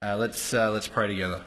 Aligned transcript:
Uh, 0.00 0.16
let's, 0.16 0.54
uh, 0.54 0.70
let's 0.70 0.86
pray 0.86 1.08
together. 1.08 1.42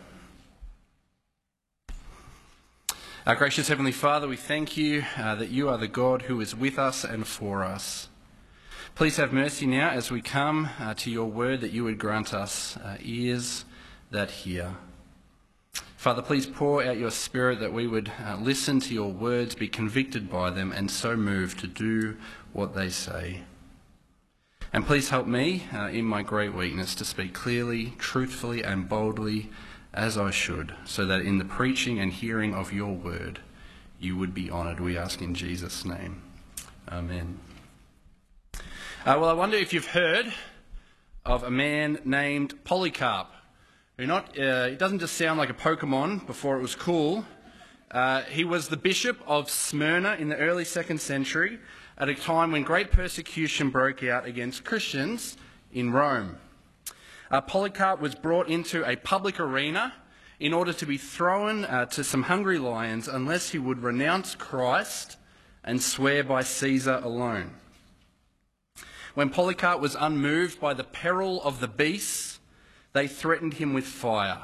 Our 3.26 3.36
gracious 3.36 3.70
Heavenly 3.70 3.94
Father, 3.94 4.28
we 4.28 4.36
thank 4.36 4.76
you 4.76 5.06
uh, 5.18 5.36
that 5.36 5.52
you 5.52 5.70
are 5.70 5.78
the 5.78 5.88
God 5.88 6.24
who 6.24 6.42
is 6.42 6.54
with 6.54 6.78
us 6.78 7.06
and 7.06 7.26
for 7.26 7.64
us. 7.64 8.10
Please 8.94 9.16
have 9.16 9.32
mercy 9.32 9.66
now 9.66 9.92
as 9.92 10.12
we 10.12 10.22
come 10.22 10.68
uh, 10.82 10.94
to 10.96 11.10
your 11.10 11.28
word 11.28 11.62
that 11.62 11.72
you 11.72 11.86
would 11.86 11.98
grant 11.98 12.34
us 12.34 12.76
uh, 12.76 12.98
ears 13.00 13.64
that 14.10 14.30
hear. 14.32 14.76
Father, 15.96 16.22
please 16.22 16.46
pour 16.46 16.84
out 16.84 16.98
your 16.98 17.12
Spirit 17.12 17.62
that 17.62 17.72
we 17.72 17.88
would 17.88 18.12
uh, 18.22 18.36
listen 18.36 18.82
to 18.82 18.94
your 18.94 19.14
words, 19.14 19.56
be 19.56 19.70
convicted 19.70 20.30
by 20.30 20.50
them, 20.50 20.74
and 20.74 20.92
so 20.92 21.16
move 21.16 21.56
to 21.56 21.68
do 21.68 22.18
what 22.52 22.76
they 22.76 22.90
say. 22.90 23.44
And 24.74 24.86
please 24.86 25.10
help 25.10 25.28
me 25.28 25.66
uh, 25.74 25.88
in 25.88 26.06
my 26.06 26.22
great 26.22 26.54
weakness 26.54 26.96
to 26.96 27.04
speak 27.04 27.34
clearly, 27.34 27.94
truthfully, 27.98 28.64
and 28.64 28.88
boldly 28.88 29.50
as 29.94 30.18
I 30.18 30.32
should, 30.32 30.74
so 30.86 31.06
that 31.08 31.20
in 31.20 31.40
the 31.40 31.44
preaching 31.46 32.00
and 32.00 32.14
hearing 32.14 32.54
of 32.54 32.72
your 32.72 32.94
word, 32.94 33.42
you 34.00 34.16
would 34.16 34.34
be 34.34 34.50
honoured. 34.50 34.80
We 34.80 34.98
ask 34.98 35.22
in 35.22 35.36
Jesus' 35.36 35.84
name. 35.84 36.22
Amen. 36.90 37.40
Uh, 38.54 38.60
well, 39.06 39.26
I 39.26 39.34
wonder 39.34 39.58
if 39.58 39.74
you've 39.74 39.88
heard 39.88 40.32
of 41.26 41.44
a 41.44 41.52
man 41.52 42.00
named 42.06 42.64
Polycarp. 42.64 43.28
Who 43.98 44.06
not, 44.06 44.40
uh, 44.40 44.70
it 44.72 44.80
doesn't 44.80 45.00
just 45.00 45.18
sound 45.18 45.38
like 45.38 45.50
a 45.50 45.54
Pokemon 45.54 46.26
before 46.26 46.58
it 46.58 46.62
was 46.62 46.76
cool. 46.76 47.26
Uh, 47.92 48.22
he 48.22 48.46
was 48.46 48.70
the 48.70 48.78
bishop 48.78 49.20
of 49.28 49.50
Smyrna 49.50 50.16
in 50.18 50.30
the 50.30 50.38
early 50.38 50.64
second 50.64 51.02
century 51.02 51.60
at 51.98 52.10
a 52.10 52.16
time 52.16 52.52
when 52.52 52.64
great 52.64 52.92
persecution 52.92 53.70
broke 53.70 54.04
out 54.04 54.26
against 54.26 54.64
Christians 54.64 55.38
in 55.72 55.92
Rome. 55.92 56.38
Uh, 57.30 57.42
Polycarp 57.42 58.02
was 58.02 58.16
brought 58.16 58.50
into 58.50 58.84
a 58.84 58.96
public 58.96 59.40
arena 59.40 59.94
in 60.40 60.54
order 60.54 60.74
to 60.74 60.86
be 60.86 60.98
thrown 60.98 61.66
uh, 61.66 61.86
to 61.86 62.04
some 62.04 62.24
hungry 62.24 62.58
lions 62.58 63.08
unless 63.08 63.52
he 63.52 63.60
would 63.60 63.84
renounce 63.84 64.36
Christ 64.36 65.18
and 65.64 65.82
swear 65.82 66.24
by 66.24 66.42
Caesar 66.42 67.00
alone. 67.04 67.52
When 69.14 69.30
Polycarp 69.30 69.80
was 69.80 69.96
unmoved 69.96 70.60
by 70.60 70.74
the 70.74 70.84
peril 70.84 71.42
of 71.44 71.60
the 71.60 71.68
beasts, 71.68 72.40
they 72.94 73.08
threatened 73.08 73.56
him 73.56 73.74
with 73.74 73.86
fire. 73.86 74.44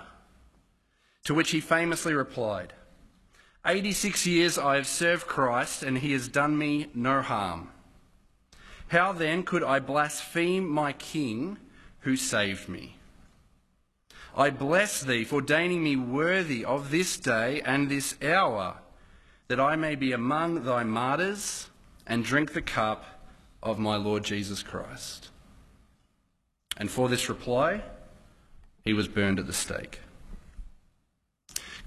To 1.25 1.33
which 1.33 1.51
he 1.51 1.59
famously 1.59 2.13
replied, 2.13 2.73
86 3.67 4.25
years 4.25 4.57
I 4.57 4.75
have 4.75 4.87
served 4.87 5.27
Christ, 5.27 5.83
and 5.83 5.97
he 5.97 6.13
has 6.13 6.29
done 6.29 6.57
me 6.57 6.87
no 6.93 7.21
harm. 7.21 7.69
How 8.87 9.11
then 9.11 9.43
could 9.43 9.61
I 9.61 9.79
blaspheme 9.79 10.65
my 10.65 10.93
King 10.93 11.57
who 11.99 12.15
saved 12.15 12.69
me? 12.69 12.95
I 14.37 14.51
bless 14.51 15.01
thee 15.01 15.25
for 15.25 15.41
deigning 15.41 15.83
me 15.83 15.97
worthy 15.97 16.63
of 16.63 16.91
this 16.91 17.17
day 17.17 17.61
and 17.65 17.89
this 17.89 18.15
hour, 18.23 18.77
that 19.49 19.59
I 19.59 19.75
may 19.75 19.95
be 19.95 20.13
among 20.13 20.63
thy 20.63 20.83
martyrs 20.83 21.69
and 22.05 22.23
drink 22.23 22.53
the 22.53 22.61
cup 22.61 23.03
of 23.61 23.79
my 23.79 23.97
Lord 23.97 24.23
Jesus 24.23 24.63
Christ. 24.63 25.29
And 26.77 26.89
for 26.89 27.09
this 27.09 27.27
reply, 27.27 27.81
he 28.85 28.93
was 28.93 29.09
burned 29.09 29.39
at 29.39 29.47
the 29.47 29.53
stake. 29.53 29.99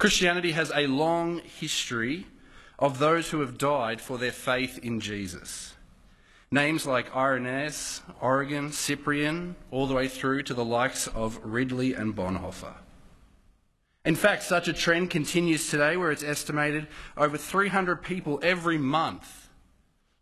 Christianity 0.01 0.53
has 0.53 0.73
a 0.75 0.87
long 0.87 1.43
history 1.61 2.27
of 2.79 2.99
those 2.99 3.29
who 3.29 3.41
have 3.41 3.59
died 3.59 4.01
for 4.01 4.17
their 4.17 4.33
faith 4.33 4.79
in 4.83 4.99
Jesus. 4.99 5.75
Names 6.51 6.87
like 6.87 7.15
Irenaeus, 7.15 8.01
Origen, 8.19 8.73
Cyprian, 8.73 9.57
all 9.71 9.87
the 9.87 9.93
way 9.93 10.09
through 10.09 10.45
to 10.45 10.55
the 10.55 10.65
likes 10.65 11.07
of 11.09 11.39
Ridley 11.45 11.93
and 11.93 12.17
Bonhoeffer. 12.17 12.77
In 14.07 14.17
fact, 14.17 14.43
such 14.43 14.69
a 14.69 14.73
trend 14.73 15.11
continues 15.11 15.69
today 15.69 15.99
where 15.99 16.11
it's 16.11 16.25
estimated 16.25 16.87
over 17.15 17.37
300 17.37 18.03
people 18.03 18.41
every 18.43 18.79
month 18.79 19.51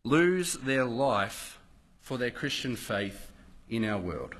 lose 0.02 0.54
their 0.54 0.84
life 0.84 1.60
for 2.00 2.18
their 2.18 2.32
Christian 2.32 2.74
faith 2.74 3.30
in 3.68 3.84
our 3.84 3.98
world. 3.98 4.34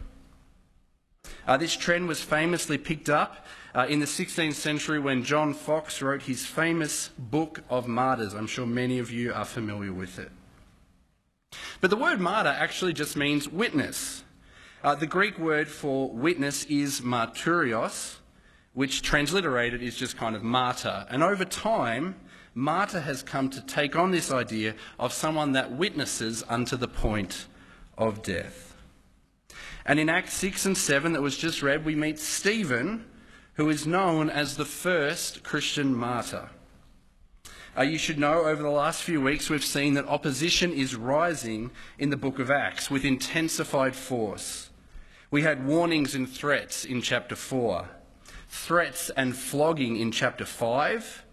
Uh, 1.47 1.57
this 1.57 1.77
trend 1.77 2.09
was 2.09 2.23
famously 2.23 2.79
picked 2.79 3.09
up 3.09 3.47
uh, 3.75 3.87
in 3.89 4.01
the 4.01 4.07
16th 4.07 4.55
century 4.55 4.99
when 4.99 5.23
John 5.23 5.55
Foxe 5.55 6.03
wrote 6.03 6.23
his 6.23 6.47
famous 6.47 7.11
Book 7.19 7.63
of 7.71 7.87
Martyrs. 7.87 8.35
I'm 8.35 8.47
sure 8.47 8.67
many 8.67 8.99
of 8.99 9.11
you 9.11 9.33
are 9.33 9.45
familiar 9.45 9.93
with 9.93 10.19
it. 10.19 10.31
But 11.81 11.91
the 11.91 11.97
word 11.97 12.21
martyr 12.21 12.51
actually 12.51 12.93
just 12.93 13.17
means 13.17 13.49
witness. 13.49 14.25
Uh, 14.83 14.95
the 14.95 15.07
Greek 15.07 15.39
word 15.39 15.69
for 15.69 16.11
witness 16.11 16.65
is 16.65 17.01
martyrios, 17.01 18.17
which 18.75 19.03
transliterated 19.03 19.83
is 19.83 19.97
just 19.97 20.17
kind 20.17 20.37
of 20.37 20.43
martyr. 20.43 21.07
And 21.09 21.23
over 21.23 21.45
time, 21.45 22.17
martyr 22.55 23.01
has 23.01 23.23
come 23.23 23.49
to 23.51 23.61
take 23.61 23.97
on 23.97 24.11
this 24.11 24.31
idea 24.31 24.75
of 24.99 25.13
someone 25.13 25.53
that 25.53 25.73
witnesses 25.73 26.45
unto 26.49 26.77
the 26.77 26.89
point 26.89 27.47
of 27.97 28.23
death. 28.23 28.68
And 29.89 29.99
in 29.99 30.11
Acts 30.11 30.35
6 30.35 30.67
and 30.67 30.77
7 30.77 31.15
that 31.15 31.23
was 31.23 31.39
just 31.39 31.63
read, 31.63 31.87
we 31.87 31.95
meet 31.95 32.19
Stephen, 32.19 33.07
who 33.55 33.71
is 33.71 33.87
known 33.87 34.29
as 34.29 34.55
the 34.55 34.67
first 34.67 35.43
Christian 35.43 35.95
martyr. 35.95 36.51
Uh, 37.77 37.83
you 37.83 37.97
should 37.97 38.19
know 38.19 38.45
over 38.45 38.63
the 38.63 38.69
last 38.69 39.03
few 39.03 39.19
weeks 39.19 39.49
we've 39.49 39.65
seen 39.65 39.95
that 39.95 40.07
opposition 40.07 40.75
is 40.75 40.95
rising 40.95 41.71
in 41.99 42.11
the 42.11 42.19
book 42.19 42.39
of 42.39 42.51
Acts 42.51 42.91
with 42.91 43.03
intensified 43.03 43.97
force. 43.97 44.69
We 45.31 45.41
had 45.41 45.67
warnings 45.67 46.15
and 46.15 46.29
threats 46.29 46.85
in 46.85 47.01
chapter 47.01 47.35
4, 47.35 47.89
threats 48.51 49.09
and 49.17 49.35
flogging 49.35 49.97
in 49.97 50.13
chapter 50.13 50.45
5, 50.45 51.25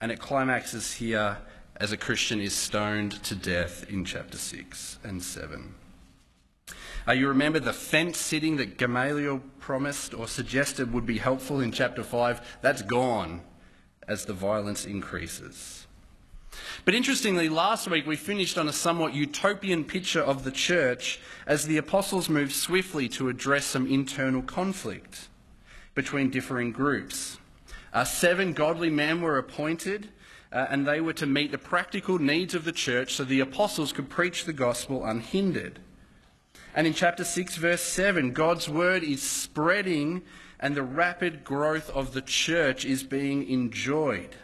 and 0.00 0.12
it 0.12 0.20
climaxes 0.20 0.94
here 0.94 1.38
as 1.74 1.90
a 1.90 1.96
Christian 1.96 2.40
is 2.40 2.54
stoned 2.54 3.20
to 3.24 3.34
death 3.34 3.90
in 3.90 4.04
chapter 4.04 4.38
6 4.38 4.98
and 5.02 5.20
7. 5.20 5.74
Uh, 7.06 7.12
you 7.12 7.28
remember 7.28 7.58
the 7.58 7.72
fence 7.72 8.18
sitting 8.18 8.56
that 8.56 8.78
Gamaliel 8.78 9.42
promised 9.58 10.14
or 10.14 10.28
suggested 10.28 10.92
would 10.92 11.06
be 11.06 11.18
helpful 11.18 11.60
in 11.60 11.72
chapter 11.72 12.04
5? 12.04 12.58
That's 12.62 12.82
gone 12.82 13.42
as 14.06 14.24
the 14.24 14.32
violence 14.32 14.84
increases. 14.84 15.86
But 16.84 16.94
interestingly, 16.94 17.48
last 17.48 17.88
week 17.88 18.06
we 18.06 18.16
finished 18.16 18.58
on 18.58 18.68
a 18.68 18.72
somewhat 18.72 19.14
utopian 19.14 19.84
picture 19.84 20.22
of 20.22 20.44
the 20.44 20.50
church 20.50 21.18
as 21.46 21.66
the 21.66 21.78
apostles 21.78 22.28
moved 22.28 22.52
swiftly 22.52 23.08
to 23.10 23.28
address 23.28 23.64
some 23.64 23.86
internal 23.86 24.42
conflict 24.42 25.28
between 25.94 26.30
differing 26.30 26.72
groups. 26.72 27.38
Uh, 27.92 28.04
seven 28.04 28.52
godly 28.52 28.90
men 28.90 29.20
were 29.20 29.38
appointed, 29.38 30.08
uh, 30.52 30.66
and 30.70 30.86
they 30.86 31.00
were 31.00 31.12
to 31.12 31.26
meet 31.26 31.50
the 31.50 31.58
practical 31.58 32.18
needs 32.18 32.54
of 32.54 32.64
the 32.64 32.72
church 32.72 33.14
so 33.14 33.24
the 33.24 33.40
apostles 33.40 33.92
could 33.92 34.08
preach 34.08 34.44
the 34.44 34.52
gospel 34.52 35.04
unhindered. 35.04 35.78
And 36.74 36.86
in 36.86 36.94
chapter 36.94 37.24
6, 37.24 37.56
verse 37.56 37.82
7, 37.82 38.32
God's 38.32 38.68
word 38.68 39.02
is 39.02 39.22
spreading 39.22 40.22
and 40.58 40.74
the 40.74 40.82
rapid 40.82 41.44
growth 41.44 41.90
of 41.90 42.14
the 42.14 42.22
church 42.22 42.84
is 42.84 43.02
being 43.02 43.48
enjoyed. 43.48 44.36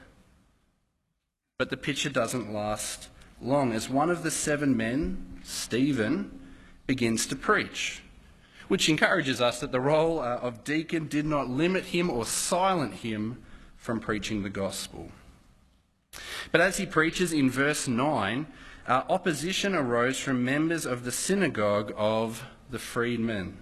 But 1.58 1.70
the 1.70 1.76
picture 1.76 2.10
doesn't 2.10 2.52
last 2.52 3.08
long 3.40 3.72
as 3.72 3.88
one 3.88 4.10
of 4.10 4.24
the 4.24 4.30
seven 4.30 4.76
men, 4.76 5.40
Stephen, 5.44 6.38
begins 6.86 7.26
to 7.26 7.36
preach, 7.36 8.02
which 8.66 8.88
encourages 8.88 9.40
us 9.40 9.60
that 9.60 9.72
the 9.72 9.80
role 9.80 10.18
uh, 10.18 10.36
of 10.36 10.64
deacon 10.64 11.06
did 11.06 11.24
not 11.24 11.48
limit 11.48 11.86
him 11.86 12.10
or 12.10 12.26
silent 12.26 12.94
him 12.94 13.42
from 13.76 14.00
preaching 14.00 14.42
the 14.42 14.50
gospel. 14.50 15.12
But 16.50 16.60
as 16.60 16.78
he 16.78 16.86
preaches 16.86 17.32
in 17.32 17.48
verse 17.50 17.86
9, 17.86 18.46
uh, 18.88 19.04
opposition 19.10 19.74
arose 19.74 20.18
from 20.18 20.44
members 20.44 20.86
of 20.86 21.04
the 21.04 21.12
synagogue 21.12 21.92
of 21.96 22.44
the 22.70 22.78
freedmen. 22.78 23.58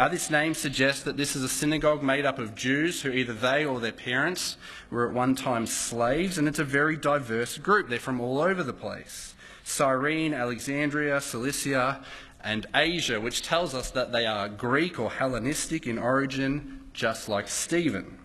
Uh, 0.00 0.08
this 0.08 0.30
name 0.30 0.52
suggests 0.52 1.04
that 1.04 1.16
this 1.16 1.36
is 1.36 1.44
a 1.44 1.48
synagogue 1.48 2.02
made 2.02 2.26
up 2.26 2.40
of 2.40 2.56
Jews 2.56 3.02
who 3.02 3.10
either 3.10 3.32
they 3.32 3.64
or 3.64 3.78
their 3.78 3.92
parents 3.92 4.56
were 4.90 5.06
at 5.06 5.14
one 5.14 5.36
time 5.36 5.64
slaves, 5.64 6.38
and 6.38 6.48
it's 6.48 6.58
a 6.58 6.64
very 6.64 6.96
diverse 6.96 7.56
group. 7.56 7.88
They're 7.88 8.00
from 8.00 8.20
all 8.20 8.40
over 8.40 8.64
the 8.64 8.72
place 8.72 9.34
Cyrene, 9.62 10.34
Alexandria, 10.34 11.20
Cilicia, 11.20 12.04
and 12.42 12.66
Asia, 12.74 13.20
which 13.20 13.42
tells 13.42 13.74
us 13.74 13.92
that 13.92 14.10
they 14.10 14.26
are 14.26 14.48
Greek 14.48 14.98
or 14.98 15.08
Hellenistic 15.08 15.86
in 15.86 15.98
origin, 15.98 16.80
just 16.92 17.28
like 17.28 17.46
Stephen. 17.46 18.18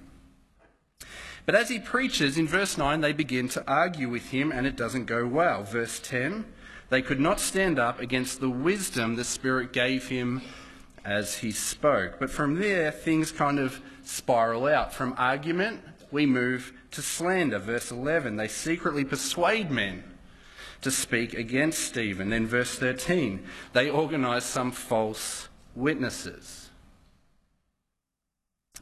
But 1.47 1.55
as 1.55 1.69
he 1.69 1.79
preaches, 1.79 2.37
in 2.37 2.45
verse 2.45 2.77
9, 2.77 2.99
they 2.99 3.13
begin 3.13 3.47
to 3.49 3.63
argue 3.65 4.09
with 4.09 4.31
him, 4.31 4.51
and 4.51 4.67
it 4.67 4.75
doesn't 4.75 5.05
go 5.05 5.25
well. 5.25 5.63
Verse 5.63 5.99
10 5.99 6.45
they 6.89 7.01
could 7.01 7.19
not 7.19 7.39
stand 7.39 7.79
up 7.79 7.99
against 7.99 8.39
the 8.39 8.49
wisdom 8.49 9.15
the 9.15 9.23
Spirit 9.23 9.73
gave 9.73 10.07
him 10.07 10.41
as 11.03 11.37
he 11.37 11.51
spoke. 11.51 12.19
But 12.19 12.29
from 12.29 12.55
there, 12.55 12.91
things 12.91 13.31
kind 13.31 13.59
of 13.59 13.81
spiral 14.03 14.67
out. 14.67 14.93
From 14.93 15.13
argument, 15.17 15.81
we 16.11 16.25
move 16.25 16.73
to 16.91 17.01
slander. 17.01 17.59
Verse 17.59 17.91
11 17.91 18.35
they 18.35 18.47
secretly 18.47 19.05
persuade 19.05 19.71
men 19.71 20.03
to 20.81 20.91
speak 20.91 21.33
against 21.33 21.79
Stephen. 21.79 22.29
Then, 22.29 22.45
verse 22.45 22.75
13 22.75 23.45
they 23.73 23.89
organize 23.89 24.43
some 24.43 24.71
false 24.71 25.47
witnesses. 25.75 26.56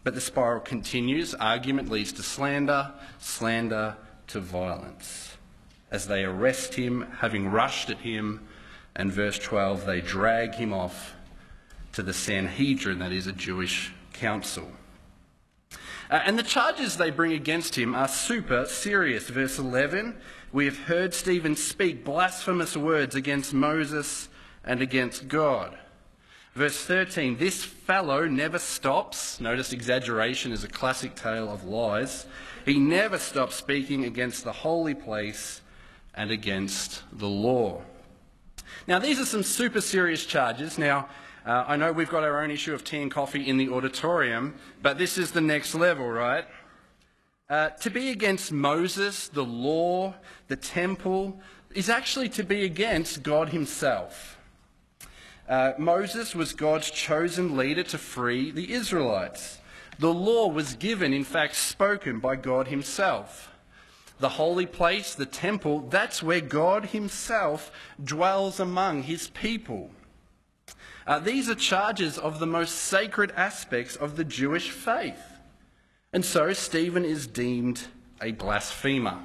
But 0.06 0.14
the 0.14 0.22
spiral 0.22 0.60
continues. 0.62 1.34
Argument 1.34 1.90
leads 1.90 2.12
to 2.14 2.24
slander, 2.24 2.94
slander 3.18 3.98
to 4.28 4.40
violence. 4.40 5.36
As 5.90 6.08
they 6.08 6.24
arrest 6.24 6.76
him, 6.76 7.08
having 7.22 7.50
rushed 7.50 7.90
at 7.90 7.98
him, 7.98 8.48
and 8.96 9.12
verse 9.12 9.40
12, 9.40 9.88
they 9.88 10.02
drag 10.02 10.54
him 10.54 10.74
off 10.74 11.16
to 11.94 12.04
the 12.04 12.14
Sanhedrin, 12.14 13.00
that 13.00 13.12
is 13.12 13.26
a 13.26 13.32
Jewish 13.34 13.92
council. 14.14 14.72
Uh, 16.12 16.22
and 16.24 16.38
the 16.38 16.44
charges 16.44 16.98
they 16.98 17.10
bring 17.10 17.34
against 17.34 17.76
him 17.76 17.96
are 17.96 18.08
super 18.08 18.68
serious. 18.68 19.28
Verse 19.30 19.58
11 19.58 20.16
We 20.52 20.66
have 20.66 20.78
heard 20.78 21.16
Stephen 21.16 21.56
speak 21.56 22.06
blasphemous 22.06 22.78
words 22.78 23.16
against 23.16 23.56
Moses 23.56 24.30
and 24.64 24.84
against 24.84 25.28
God. 25.28 25.76
Verse 26.56 26.86
13 26.86 27.38
This 27.38 27.64
fellow 27.64 28.26
never 28.26 28.58
stops. 28.58 29.42
Notice 29.42 29.74
exaggeration 29.74 30.54
is 30.54 30.64
a 30.64 30.70
classic 30.70 31.14
tale 31.14 31.52
of 31.52 31.66
lies. 31.66 32.26
He 32.66 32.80
never 32.80 33.20
stops 33.20 33.56
speaking 33.56 34.06
against 34.06 34.46
the 34.46 34.54
holy 34.54 34.96
place 34.96 35.62
and 36.16 36.32
against 36.32 37.04
the 37.12 37.28
law. 37.28 37.82
Now, 38.88 39.00
these 39.00 39.20
are 39.20 39.26
some 39.26 39.44
super 39.44 39.82
serious 39.82 40.26
charges. 40.26 40.78
Now, 40.78 41.10
uh, 41.46 41.66
I 41.68 41.76
know 41.76 41.92
we've 41.92 42.10
got 42.10 42.24
our 42.24 42.42
own 42.42 42.50
issue 42.50 42.74
of 42.74 42.84
tea 42.84 43.02
and 43.02 43.12
coffee 43.12 43.48
in 43.48 43.58
the 43.58 43.70
auditorium, 43.70 44.56
but 44.82 44.98
this 44.98 45.18
is 45.18 45.32
the 45.32 45.42
next 45.42 45.76
level, 45.76 46.08
right? 46.08 46.46
Uh, 47.50 47.70
to 47.70 47.90
be 47.90 48.10
against 48.10 48.52
Moses, 48.52 49.28
the 49.28 49.44
law, 49.44 50.16
the 50.48 50.56
temple, 50.56 51.40
is 51.76 51.90
actually 51.90 52.30
to 52.30 52.44
be 52.44 52.64
against 52.64 53.22
God 53.24 53.50
Himself. 53.50 54.40
Uh, 55.48 55.74
Moses 55.78 56.34
was 56.34 56.54
God's 56.54 56.90
chosen 56.90 57.56
leader 57.56 57.84
to 57.84 57.98
free 57.98 58.52
the 58.52 58.74
Israelites. 58.74 59.60
The 60.00 60.14
law 60.14 60.48
was 60.48 60.76
given, 60.76 61.14
in 61.14 61.24
fact, 61.24 61.56
spoken 61.56 62.20
by 62.20 62.36
God 62.36 62.68
Himself. 62.68 63.52
The 64.20 64.30
holy 64.30 64.66
place, 64.66 65.14
the 65.14 65.26
temple, 65.26 65.82
that's 65.90 66.24
where 66.24 66.42
God 66.42 66.88
Himself 66.88 67.72
dwells 68.04 68.60
among 68.60 69.04
His 69.04 69.28
people. 69.30 69.92
Uh, 71.06 71.20
these 71.20 71.50
are 71.50 71.56
charges 71.56 72.18
of 72.18 72.40
the 72.40 72.48
most 72.48 72.76
sacred 72.76 73.32
aspects 73.38 73.96
of 73.96 74.16
the 74.16 74.24
Jewish 74.24 74.72
faith. 74.72 75.22
And 76.12 76.26
so 76.26 76.54
Stephen 76.54 77.06
is 77.06 77.28
deemed 77.28 77.88
a 78.22 78.32
blasphemer. 78.32 79.20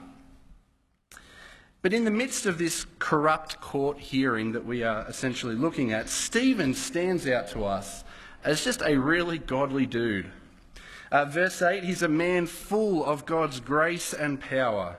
But 1.83 1.95
in 1.95 2.05
the 2.05 2.11
midst 2.11 2.45
of 2.45 2.59
this 2.59 2.85
corrupt 2.99 3.61
court 3.61 3.99
hearing 3.99 4.53
that 4.53 4.67
we 4.67 4.83
are 4.83 5.07
essentially 5.09 5.55
looking 5.55 5.93
at, 5.93 6.11
Stephen 6.11 6.75
stands 6.75 7.27
out 7.27 7.49
to 7.51 7.65
us 7.65 8.05
as 8.45 8.63
just 8.63 8.83
a 8.83 8.99
really 8.99 9.39
godly 9.39 9.87
dude. 9.87 10.31
Uh, 11.11 11.25
verse 11.25 11.63
8 11.63 11.83
He's 11.83 12.03
a 12.03 12.09
man 12.09 12.47
full 12.47 13.05
of 13.05 13.25
God's 13.25 13.61
grace 13.61 14.13
and 14.13 14.39
power, 14.41 14.99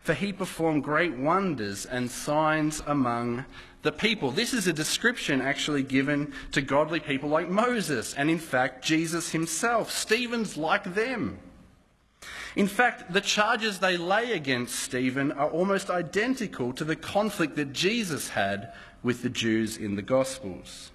for 0.00 0.14
he 0.14 0.32
performed 0.32 0.84
great 0.84 1.16
wonders 1.16 1.84
and 1.84 2.10
signs 2.10 2.82
among 2.86 3.44
the 3.82 3.92
people. 3.92 4.30
This 4.30 4.54
is 4.54 4.66
a 4.66 4.72
description 4.72 5.42
actually 5.42 5.82
given 5.82 6.32
to 6.52 6.62
godly 6.62 7.00
people 7.00 7.28
like 7.28 7.48
Moses 7.48 8.14
and, 8.14 8.30
in 8.30 8.38
fact, 8.38 8.84
Jesus 8.84 9.30
himself. 9.30 9.90
Stephen's 9.90 10.56
like 10.56 10.94
them. 10.94 11.38
In 12.54 12.66
fact, 12.66 13.12
the 13.12 13.20
charges 13.20 13.78
they 13.78 13.96
lay 13.96 14.32
against 14.32 14.78
Stephen 14.78 15.32
are 15.32 15.48
almost 15.48 15.88
identical 15.88 16.72
to 16.74 16.84
the 16.84 16.96
conflict 16.96 17.56
that 17.56 17.72
Jesus 17.72 18.30
had 18.30 18.72
with 19.02 19.22
the 19.22 19.30
Jews 19.30 19.76
in 19.76 19.96
the 19.96 20.02
Gospels. 20.02 20.90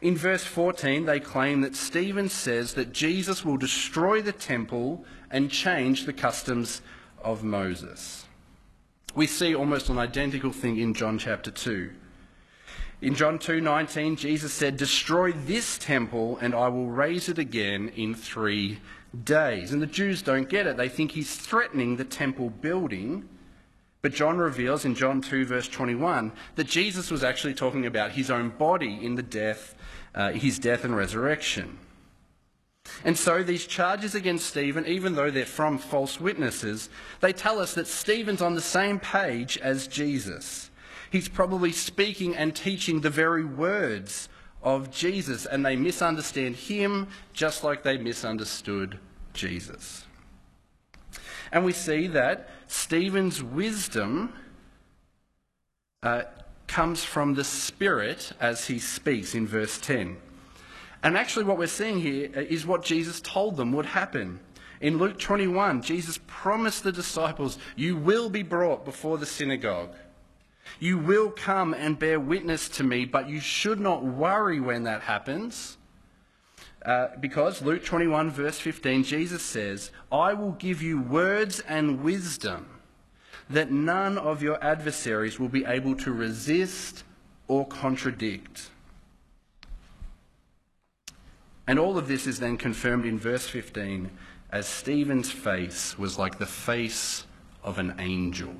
In 0.00 0.16
verse 0.16 0.44
14, 0.44 1.04
they 1.04 1.20
claim 1.20 1.60
that 1.60 1.76
Stephen 1.76 2.28
says 2.28 2.74
that 2.74 2.92
Jesus 2.92 3.44
will 3.44 3.56
destroy 3.56 4.22
the 4.22 4.32
temple 4.32 5.04
and 5.30 5.50
change 5.50 6.04
the 6.04 6.12
customs 6.12 6.82
of 7.22 7.42
Moses. 7.42 8.26
We 9.14 9.26
see 9.26 9.54
almost 9.54 9.88
an 9.88 9.98
identical 9.98 10.52
thing 10.52 10.78
in 10.78 10.94
John 10.94 11.18
chapter 11.18 11.50
2. 11.50 11.90
In 13.02 13.14
John 13.14 13.38
2:19, 13.38 14.16
Jesus 14.16 14.52
said, 14.52 14.76
"Destroy 14.76 15.32
this 15.32 15.76
temple 15.76 16.38
and 16.40 16.54
I 16.54 16.68
will 16.68 16.88
raise 16.88 17.28
it 17.28 17.38
again 17.38 17.88
in 17.90 18.14
3 18.14 18.78
days." 19.24 19.72
And 19.72 19.80
the 19.80 19.86
Jews 19.86 20.22
don't 20.22 20.48
get 20.48 20.66
it. 20.66 20.76
They 20.76 20.88
think 20.88 21.12
he's 21.12 21.36
threatening 21.36 21.96
the 21.96 22.04
temple 22.04 22.50
building. 22.50 23.28
But 24.02 24.14
John 24.14 24.38
reveals 24.38 24.84
in 24.84 24.94
John 24.94 25.20
2 25.20 25.46
verse 25.46 25.68
21 25.68 26.30
that 26.54 26.68
Jesus 26.68 27.10
was 27.10 27.24
actually 27.24 27.54
talking 27.54 27.86
about 27.86 28.12
his 28.12 28.30
own 28.30 28.50
body 28.50 29.04
in 29.04 29.16
the 29.16 29.22
death, 29.22 29.74
uh, 30.14 30.30
his 30.30 30.58
death 30.58 30.84
and 30.84 30.96
resurrection. 30.96 31.78
And 33.04 33.18
so 33.18 33.42
these 33.42 33.66
charges 33.66 34.14
against 34.14 34.46
Stephen, 34.46 34.86
even 34.86 35.14
though 35.14 35.30
they're 35.30 35.44
from 35.44 35.78
false 35.78 36.20
witnesses, 36.20 36.88
they 37.20 37.32
tell 37.32 37.58
us 37.58 37.74
that 37.74 37.86
Stephen's 37.88 38.42
on 38.42 38.54
the 38.54 38.60
same 38.60 39.00
page 39.00 39.58
as 39.58 39.88
Jesus. 39.88 40.70
He's 41.10 41.28
probably 41.28 41.72
speaking 41.72 42.36
and 42.36 42.54
teaching 42.54 43.00
the 43.00 43.10
very 43.10 43.44
words 43.44 44.28
of 44.66 44.90
Jesus, 44.90 45.46
and 45.46 45.64
they 45.64 45.76
misunderstand 45.76 46.56
him 46.56 47.06
just 47.32 47.62
like 47.62 47.84
they 47.84 47.96
misunderstood 47.96 48.98
Jesus. 49.32 50.04
And 51.52 51.64
we 51.64 51.72
see 51.72 52.08
that 52.08 52.50
Stephen's 52.66 53.40
wisdom 53.44 54.34
uh, 56.02 56.22
comes 56.66 57.04
from 57.04 57.34
the 57.34 57.44
Spirit 57.44 58.32
as 58.40 58.66
he 58.66 58.80
speaks 58.80 59.36
in 59.36 59.46
verse 59.46 59.78
10. 59.78 60.16
And 61.00 61.16
actually, 61.16 61.44
what 61.44 61.58
we're 61.58 61.68
seeing 61.68 62.00
here 62.00 62.28
is 62.34 62.66
what 62.66 62.82
Jesus 62.82 63.20
told 63.20 63.56
them 63.56 63.70
would 63.72 63.86
happen. 63.86 64.40
In 64.80 64.98
Luke 64.98 65.20
21, 65.20 65.82
Jesus 65.82 66.18
promised 66.26 66.82
the 66.82 66.90
disciples, 66.90 67.56
You 67.76 67.96
will 67.96 68.28
be 68.28 68.42
brought 68.42 68.84
before 68.84 69.16
the 69.16 69.26
synagogue. 69.26 69.94
You 70.78 70.98
will 70.98 71.30
come 71.30 71.74
and 71.74 71.98
bear 71.98 72.20
witness 72.20 72.68
to 72.70 72.84
me, 72.84 73.04
but 73.04 73.28
you 73.28 73.40
should 73.40 73.80
not 73.80 74.04
worry 74.04 74.60
when 74.60 74.84
that 74.84 75.02
happens. 75.02 75.78
Uh, 76.84 77.08
because 77.18 77.62
Luke 77.62 77.84
21, 77.84 78.30
verse 78.30 78.58
15, 78.58 79.02
Jesus 79.02 79.42
says, 79.42 79.90
I 80.12 80.34
will 80.34 80.52
give 80.52 80.82
you 80.82 81.00
words 81.00 81.60
and 81.60 82.02
wisdom 82.04 82.66
that 83.50 83.70
none 83.70 84.18
of 84.18 84.42
your 84.42 84.62
adversaries 84.62 85.38
will 85.38 85.48
be 85.48 85.64
able 85.64 85.96
to 85.96 86.12
resist 86.12 87.04
or 87.48 87.66
contradict. 87.66 88.70
And 91.66 91.78
all 91.78 91.98
of 91.98 92.06
this 92.06 92.26
is 92.26 92.38
then 92.38 92.56
confirmed 92.56 93.04
in 93.04 93.18
verse 93.18 93.48
15 93.48 94.10
as 94.50 94.66
Stephen's 94.66 95.30
face 95.30 95.98
was 95.98 96.18
like 96.18 96.38
the 96.38 96.46
face 96.46 97.24
of 97.64 97.78
an 97.78 97.96
angel. 97.98 98.54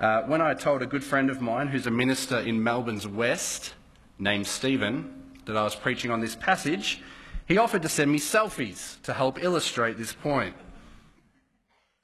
Uh, 0.00 0.22
when 0.22 0.40
I 0.40 0.54
told 0.54 0.80
a 0.80 0.86
good 0.86 1.04
friend 1.04 1.28
of 1.28 1.42
mine 1.42 1.68
who's 1.68 1.86
a 1.86 1.90
minister 1.90 2.38
in 2.38 2.62
Melbourne's 2.62 3.06
West, 3.06 3.74
named 4.18 4.46
Stephen, 4.46 5.38
that 5.44 5.58
I 5.58 5.62
was 5.62 5.74
preaching 5.74 6.10
on 6.10 6.20
this 6.20 6.34
passage, 6.34 7.02
he 7.46 7.58
offered 7.58 7.82
to 7.82 7.88
send 7.90 8.10
me 8.10 8.18
selfies 8.18 9.00
to 9.02 9.12
help 9.12 9.42
illustrate 9.42 9.98
this 9.98 10.14
point. 10.14 10.56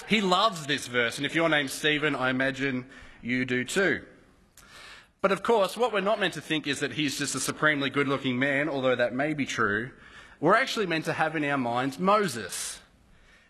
He 0.08 0.20
loves 0.20 0.66
this 0.66 0.88
verse, 0.88 1.16
and 1.16 1.24
if 1.24 1.34
your 1.34 1.48
name's 1.48 1.72
Stephen, 1.72 2.14
I 2.14 2.28
imagine 2.28 2.84
you 3.22 3.46
do 3.46 3.64
too. 3.64 4.02
But 5.22 5.32
of 5.32 5.42
course, 5.42 5.74
what 5.74 5.90
we're 5.90 6.00
not 6.02 6.20
meant 6.20 6.34
to 6.34 6.42
think 6.42 6.66
is 6.66 6.80
that 6.80 6.92
he's 6.92 7.18
just 7.18 7.34
a 7.34 7.40
supremely 7.40 7.88
good 7.88 8.08
looking 8.08 8.38
man, 8.38 8.68
although 8.68 8.94
that 8.94 9.14
may 9.14 9.32
be 9.32 9.46
true. 9.46 9.90
We're 10.38 10.54
actually 10.54 10.86
meant 10.86 11.06
to 11.06 11.14
have 11.14 11.34
in 11.34 11.44
our 11.44 11.56
minds 11.56 11.98
Moses. 11.98 12.78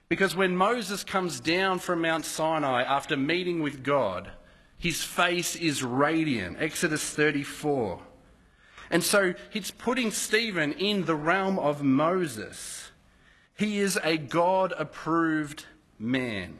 Because 0.09 0.37
when 0.37 0.57
Moses 0.57 1.03
comes 1.03 1.41
down 1.41 1.81
from 1.81 2.03
Mount 2.03 2.25
Sinai 2.25 2.83
after 2.83 3.17
meeting 3.17 3.63
with 3.63 3.83
God, 3.83 4.31
his 4.79 5.03
face 5.03 5.57
is 5.57 5.83
radiant. 5.83 6.59
Exodus 6.61 7.03
34. 7.11 8.01
And 8.91 9.03
so 9.03 9.35
he's 9.51 9.71
putting 9.71 10.11
Stephen 10.11 10.73
in 10.73 11.07
the 11.07 11.17
realm 11.17 11.59
of 11.59 11.83
Moses. 11.83 12.93
He 13.57 13.79
is 13.79 13.99
a 14.05 14.17
God 14.17 14.73
approved 14.79 15.65
man. 15.99 16.59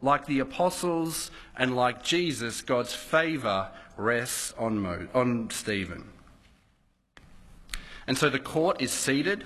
Like 0.00 0.26
the 0.26 0.38
apostles 0.38 1.30
and 1.56 1.74
like 1.74 2.04
Jesus, 2.04 2.60
God's 2.62 2.94
favour 2.94 3.70
rests 3.96 4.52
on, 4.58 4.78
Mo- 4.78 5.08
on 5.14 5.50
Stephen. 5.50 6.10
And 8.06 8.16
so 8.16 8.28
the 8.28 8.38
court 8.38 8.80
is 8.80 8.92
seated. 8.92 9.44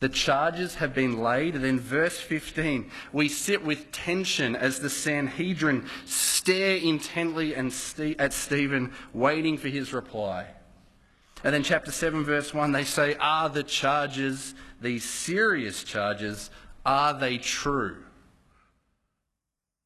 The 0.00 0.08
charges 0.08 0.76
have 0.76 0.94
been 0.94 1.20
laid. 1.20 1.54
And 1.56 1.64
then, 1.64 1.80
verse 1.80 2.20
15, 2.20 2.90
we 3.12 3.28
sit 3.28 3.64
with 3.64 3.90
tension 3.90 4.54
as 4.54 4.78
the 4.78 4.90
Sanhedrin 4.90 5.86
stare 6.04 6.76
intently 6.76 7.54
at 7.56 8.32
Stephen, 8.32 8.92
waiting 9.12 9.58
for 9.58 9.68
his 9.68 9.92
reply. 9.92 10.46
And 11.42 11.54
then, 11.54 11.64
chapter 11.64 11.90
7, 11.90 12.24
verse 12.24 12.54
1, 12.54 12.72
they 12.72 12.84
say, 12.84 13.16
Are 13.20 13.48
the 13.48 13.62
charges, 13.62 14.54
these 14.80 15.04
serious 15.04 15.82
charges, 15.82 16.50
are 16.86 17.12
they 17.12 17.38
true? 17.38 18.04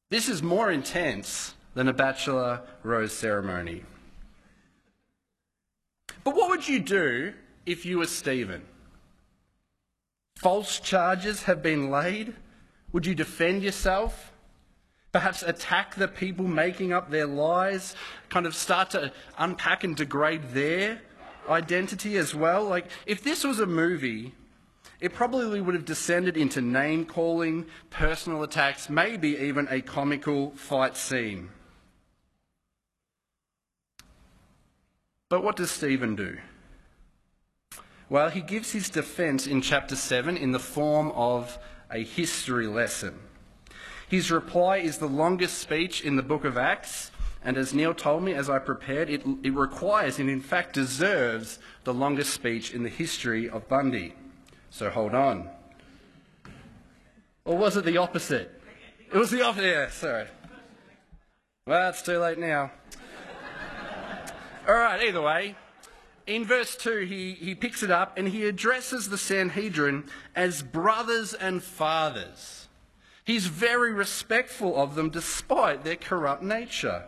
This 0.09 0.29
is 0.29 0.43
more 0.43 0.71
intense 0.71 1.55
than 1.73 1.87
a 1.87 1.93
bachelor 1.93 2.61
rose 2.83 3.13
ceremony. 3.13 3.83
But 6.23 6.35
what 6.35 6.49
would 6.49 6.67
you 6.67 6.79
do 6.79 7.33
if 7.65 7.85
you 7.85 7.97
were 7.97 8.07
Stephen? 8.07 8.61
False 10.43 10.81
charges 10.81 11.43
have 11.43 11.63
been 11.63 11.89
laid. 11.89 12.35
Would 12.91 13.05
you 13.05 13.15
defend 13.15 13.63
yourself? 13.63 14.33
Perhaps 15.13 15.41
attack 15.41 15.95
the 15.95 16.09
people 16.09 16.45
making 16.45 16.91
up 16.91 17.09
their 17.09 17.25
lies, 17.25 17.95
kind 18.27 18.45
of 18.45 18.53
start 18.53 18.89
to 18.89 19.13
unpack 19.37 19.85
and 19.85 19.95
degrade 19.95 20.49
their 20.49 20.99
identity 21.47 22.17
as 22.17 22.35
well. 22.35 22.65
Like, 22.65 22.87
if 23.05 23.23
this 23.23 23.45
was 23.45 23.61
a 23.61 23.65
movie, 23.65 24.33
it 24.99 25.13
probably 25.13 25.61
would 25.61 25.75
have 25.75 25.85
descended 25.85 26.35
into 26.35 26.59
name 26.59 27.05
calling, 27.05 27.65
personal 27.89 28.43
attacks, 28.43 28.89
maybe 28.89 29.37
even 29.37 29.65
a 29.69 29.79
comical 29.79 30.51
fight 30.57 30.97
scene. 30.97 31.51
But 35.29 35.41
what 35.41 35.55
does 35.55 35.71
Stephen 35.71 36.17
do? 36.17 36.37
Well, 38.13 38.29
he 38.29 38.41
gives 38.41 38.73
his 38.73 38.91
defense 38.91 39.47
in 39.47 39.63
chapter 39.63 39.95
7 39.95 40.37
in 40.37 40.51
the 40.51 40.59
form 40.59 41.11
of 41.15 41.57
a 41.89 42.03
history 42.03 42.67
lesson. 42.67 43.17
His 44.07 44.29
reply 44.29 44.77
is 44.77 44.99
the 44.99 45.07
longest 45.07 45.57
speech 45.57 46.03
in 46.03 46.15
the 46.15 46.21
book 46.21 46.45
of 46.45 46.55
Acts, 46.55 47.09
and 47.43 47.57
as 47.57 47.73
Neil 47.73 47.95
told 47.95 48.21
me 48.21 48.35
as 48.35 48.51
I 48.51 48.59
prepared, 48.59 49.09
it, 49.09 49.23
it 49.41 49.55
requires 49.55 50.19
and 50.19 50.29
in 50.29 50.41
fact 50.41 50.73
deserves 50.73 51.57
the 51.85 51.93
longest 51.95 52.31
speech 52.31 52.71
in 52.71 52.83
the 52.83 52.89
history 52.89 53.49
of 53.49 53.67
Bundy. 53.67 54.13
So 54.69 54.91
hold 54.91 55.15
on. 55.15 55.49
Or 57.45 57.57
was 57.57 57.77
it 57.77 57.83
the 57.83 57.97
opposite? 57.97 58.61
It 59.11 59.17
was 59.17 59.31
the 59.31 59.41
opposite, 59.41 59.65
yeah, 59.65 59.89
sorry. 59.89 60.27
Well, 61.65 61.89
it's 61.89 62.03
too 62.03 62.19
late 62.19 62.37
now. 62.37 62.69
All 64.67 64.75
right, 64.75 65.01
either 65.01 65.19
way, 65.23 65.55
in 66.25 66.45
verse 66.45 66.75
2, 66.75 66.99
he, 66.99 67.33
he 67.33 67.55
picks 67.55 67.83
it 67.83 67.91
up 67.91 68.17
and 68.17 68.27
he 68.27 68.45
addresses 68.45 69.09
the 69.09 69.17
Sanhedrin 69.17 70.05
as 70.35 70.61
brothers 70.61 71.33
and 71.33 71.61
fathers. 71.61 72.67
He's 73.25 73.47
very 73.47 73.93
respectful 73.93 74.75
of 74.75 74.95
them 74.95 75.09
despite 75.09 75.83
their 75.83 75.95
corrupt 75.95 76.43
nature. 76.43 77.03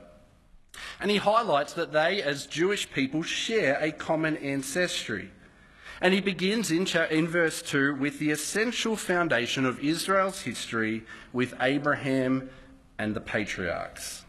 And 0.99 1.09
he 1.09 1.17
highlights 1.17 1.73
that 1.73 1.93
they, 1.93 2.21
as 2.21 2.45
Jewish 2.45 2.91
people, 2.91 3.23
share 3.23 3.77
a 3.81 3.91
common 3.91 4.37
ancestry. 4.37 5.31
And 6.01 6.13
he 6.13 6.21
begins 6.21 6.71
in, 6.71 6.87
in 7.09 7.27
verse 7.27 7.61
2 7.61 7.95
with 7.95 8.19
the 8.19 8.31
essential 8.31 8.95
foundation 8.95 9.65
of 9.65 9.79
Israel's 9.79 10.41
history 10.41 11.05
with 11.31 11.53
Abraham 11.61 12.49
and 12.97 13.15
the 13.15 13.21
patriarchs. 13.21 14.24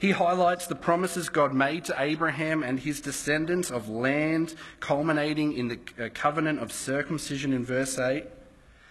He 0.00 0.10
highlights 0.10 0.66
the 0.66 0.74
promises 0.74 1.28
God 1.28 1.54
made 1.54 1.84
to 1.86 1.94
Abraham 1.98 2.62
and 2.62 2.80
his 2.80 3.00
descendants 3.00 3.70
of 3.70 3.88
land, 3.88 4.54
culminating 4.80 5.52
in 5.52 5.68
the 5.68 5.78
uh, 5.98 6.08
covenant 6.12 6.60
of 6.60 6.72
circumcision 6.72 7.52
in 7.52 7.64
verse 7.64 7.98
8. 7.98 8.24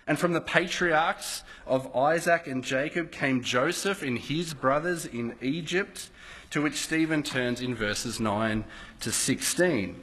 And 0.08 0.20
from 0.20 0.34
the 0.34 0.42
patriarchs 0.42 1.44
of 1.66 1.96
Isaac 1.96 2.48
and 2.48 2.64
Jacob 2.64 3.12
came 3.12 3.42
Joseph 3.42 4.04
and 4.04 4.18
his 4.18 4.54
brothers 4.54 5.06
in 5.06 5.36
Egypt, 5.42 6.10
to 6.52 6.62
which 6.62 6.76
Stephen 6.76 7.24
turns 7.24 7.62
in 7.62 7.76
verses 7.76 8.20
9 8.20 8.64
to 9.02 9.12
16. 9.12 10.02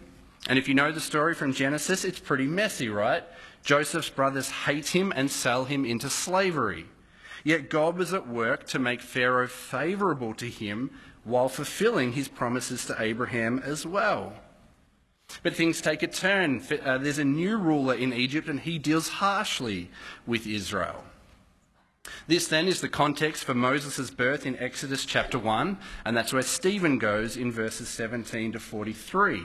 And 0.49 0.59
if 0.59 0.68
you 0.68 0.75
know 0.75 0.90
the 0.90 1.00
story 1.00 1.35
from 1.35 1.52
Genesis, 1.52 2.04
it's 2.04 2.18
pretty 2.18 2.47
messy, 2.47 2.88
right? 2.88 3.23
Joseph's 3.62 4.11
brothers 4.11 4.50
hate 4.50 4.88
him 4.88 5.12
and 5.14 5.30
sell 5.30 5.64
him 5.64 5.85
into 5.85 6.11
slavery. 6.11 6.87
Yet 7.45 7.71
God 7.71 7.97
was 7.97 8.15
at 8.15 8.29
work 8.29 8.67
to 8.69 8.79
make 8.79 9.01
Pharaoh 9.01 9.49
favourable 9.49 10.35
to 10.35 10.49
him 10.49 10.91
while 11.25 11.49
fulfilling 11.49 12.13
his 12.13 12.29
promises 12.29 12.85
to 12.87 12.97
Abraham 13.01 13.59
as 13.59 13.87
well. 13.87 14.35
But 15.43 15.57
things 15.57 15.81
take 15.81 16.03
a 16.03 16.09
turn. 16.09 16.63
Uh, 16.85 16.99
there's 16.99 17.19
a 17.19 17.25
new 17.25 17.57
ruler 17.57 17.95
in 17.95 18.13
Egypt, 18.13 18.49
and 18.49 18.61
he 18.61 18.79
deals 18.79 19.09
harshly 19.09 19.91
with 20.27 20.47
Israel. 20.47 21.05
This 22.26 22.47
then 22.47 22.69
is 22.69 22.81
the 22.81 22.88
context 22.88 23.45
for 23.45 23.54
Moses' 23.54 24.11
birth 24.11 24.47
in 24.47 24.59
Exodus 24.59 25.04
chapter 25.04 25.38
1, 25.38 25.78
and 26.04 26.16
that's 26.16 26.33
where 26.33 26.42
Stephen 26.42 26.99
goes 26.99 27.37
in 27.37 27.50
verses 27.50 27.88
17 27.88 28.52
to 28.52 28.61
43. 28.61 29.42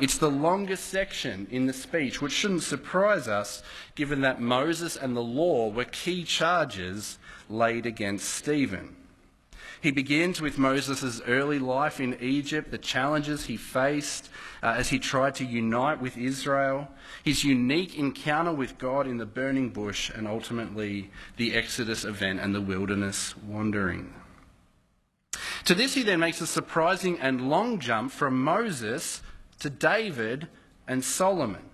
It's 0.00 0.18
the 0.18 0.30
longest 0.30 0.86
section 0.86 1.46
in 1.50 1.66
the 1.66 1.72
speech, 1.72 2.22
which 2.22 2.32
shouldn't 2.32 2.62
surprise 2.62 3.28
us 3.28 3.62
given 3.94 4.20
that 4.20 4.40
Moses 4.40 4.96
and 4.96 5.16
the 5.16 5.20
law 5.20 5.68
were 5.70 5.84
key 5.84 6.24
charges 6.24 7.18
laid 7.48 7.86
against 7.86 8.28
Stephen. 8.28 8.96
He 9.80 9.90
begins 9.90 10.42
with 10.42 10.58
Moses' 10.58 11.22
early 11.26 11.58
life 11.58 12.00
in 12.00 12.18
Egypt, 12.20 12.70
the 12.70 12.76
challenges 12.76 13.46
he 13.46 13.56
faced 13.56 14.28
uh, 14.62 14.74
as 14.76 14.90
he 14.90 14.98
tried 14.98 15.34
to 15.36 15.44
unite 15.44 16.02
with 16.02 16.18
Israel, 16.18 16.88
his 17.24 17.44
unique 17.44 17.96
encounter 17.98 18.52
with 18.52 18.76
God 18.76 19.06
in 19.06 19.16
the 19.16 19.24
burning 19.24 19.70
bush, 19.70 20.10
and 20.10 20.28
ultimately 20.28 21.10
the 21.38 21.54
Exodus 21.54 22.04
event 22.04 22.40
and 22.40 22.54
the 22.54 22.60
wilderness 22.60 23.34
wandering. 23.38 24.12
To 25.64 25.74
this, 25.74 25.94
he 25.94 26.02
then 26.02 26.20
makes 26.20 26.42
a 26.42 26.46
surprising 26.46 27.18
and 27.18 27.48
long 27.48 27.78
jump 27.78 28.12
from 28.12 28.42
Moses 28.42 29.22
to 29.60 29.70
David 29.70 30.48
and 30.86 31.02
Solomon, 31.02 31.70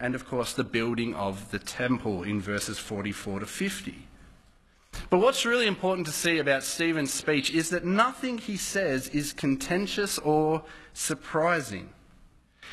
and 0.00 0.16
of 0.16 0.26
course 0.26 0.52
the 0.54 0.64
building 0.64 1.14
of 1.14 1.52
the 1.52 1.58
temple 1.60 2.24
in 2.24 2.40
verses 2.40 2.78
44 2.78 3.40
to 3.40 3.46
50. 3.46 4.07
But 5.10 5.18
what's 5.18 5.46
really 5.46 5.66
important 5.66 6.06
to 6.06 6.12
see 6.12 6.38
about 6.38 6.62
Stephen's 6.62 7.12
speech 7.12 7.50
is 7.50 7.70
that 7.70 7.84
nothing 7.84 8.38
he 8.38 8.56
says 8.56 9.08
is 9.08 9.32
contentious 9.32 10.18
or 10.18 10.64
surprising. 10.92 11.90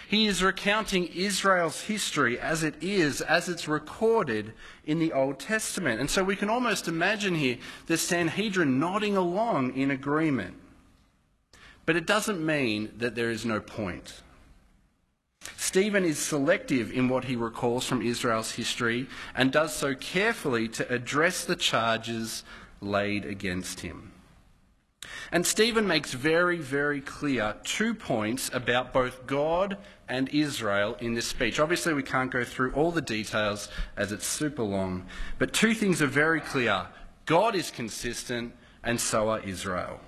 He 0.07 0.27
is 0.27 0.43
recounting 0.43 1.07
Israel's 1.07 1.81
history 1.81 2.39
as 2.39 2.61
it 2.61 2.75
is, 2.81 3.21
as 3.21 3.49
it's 3.49 3.67
recorded 3.67 4.53
in 4.85 4.99
the 4.99 5.13
Old 5.13 5.39
Testament. 5.39 5.99
And 5.99 6.09
so 6.09 6.23
we 6.23 6.35
can 6.35 6.49
almost 6.49 6.87
imagine 6.87 7.35
here 7.35 7.57
the 7.87 7.97
Sanhedrin 7.97 8.79
nodding 8.79 9.17
along 9.17 9.75
in 9.75 9.89
agreement. 9.89 10.55
But 11.85 11.95
it 11.95 12.05
doesn't 12.05 12.45
mean 12.45 12.91
that 12.97 13.15
there 13.15 13.31
is 13.31 13.45
no 13.45 13.59
point. 13.59 14.21
Stephen 15.57 16.05
is 16.05 16.17
selective 16.17 16.91
in 16.91 17.09
what 17.09 17.25
he 17.25 17.35
recalls 17.35 17.85
from 17.85 18.01
Israel's 18.01 18.53
history 18.53 19.07
and 19.35 19.51
does 19.51 19.75
so 19.75 19.93
carefully 19.95 20.67
to 20.69 20.91
address 20.93 21.45
the 21.45 21.55
charges 21.55 22.43
laid 22.81 23.25
against 23.25 23.81
him. 23.81 24.11
And 25.31 25.45
Stephen 25.45 25.87
makes 25.87 26.13
very, 26.13 26.57
very 26.57 27.01
clear 27.01 27.55
two 27.63 27.93
points 27.93 28.49
about 28.53 28.93
both 28.93 29.27
God 29.27 29.77
and 30.07 30.29
Israel 30.29 30.95
in 30.99 31.13
this 31.13 31.27
speech. 31.27 31.59
Obviously, 31.59 31.93
we 31.93 32.03
can't 32.03 32.31
go 32.31 32.43
through 32.43 32.73
all 32.73 32.91
the 32.91 33.01
details 33.01 33.69
as 33.97 34.11
it's 34.11 34.25
super 34.25 34.63
long, 34.63 35.05
but 35.39 35.53
two 35.53 35.73
things 35.73 36.01
are 36.01 36.07
very 36.07 36.41
clear 36.41 36.87
God 37.25 37.55
is 37.55 37.71
consistent, 37.71 38.53
and 38.83 39.01
so 39.01 39.29
are 39.29 39.39
Israel. 39.39 39.99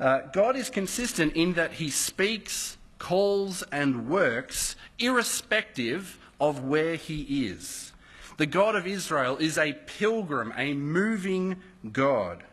Uh, 0.00 0.20
God 0.32 0.56
is 0.56 0.70
consistent 0.70 1.34
in 1.34 1.54
that 1.54 1.72
he 1.72 1.90
speaks 1.90 2.75
calls 2.98 3.62
and 3.70 4.08
works 4.08 4.76
irrespective 4.98 6.18
of 6.40 6.64
where 6.64 6.96
he 6.96 7.46
is. 7.46 7.92
The 8.36 8.46
God 8.46 8.74
of 8.76 8.86
Israel 8.86 9.36
is 9.38 9.56
a 9.56 9.72
pilgrim, 9.72 10.52
a 10.56 10.74
moving 10.74 11.56
God. 11.92 12.44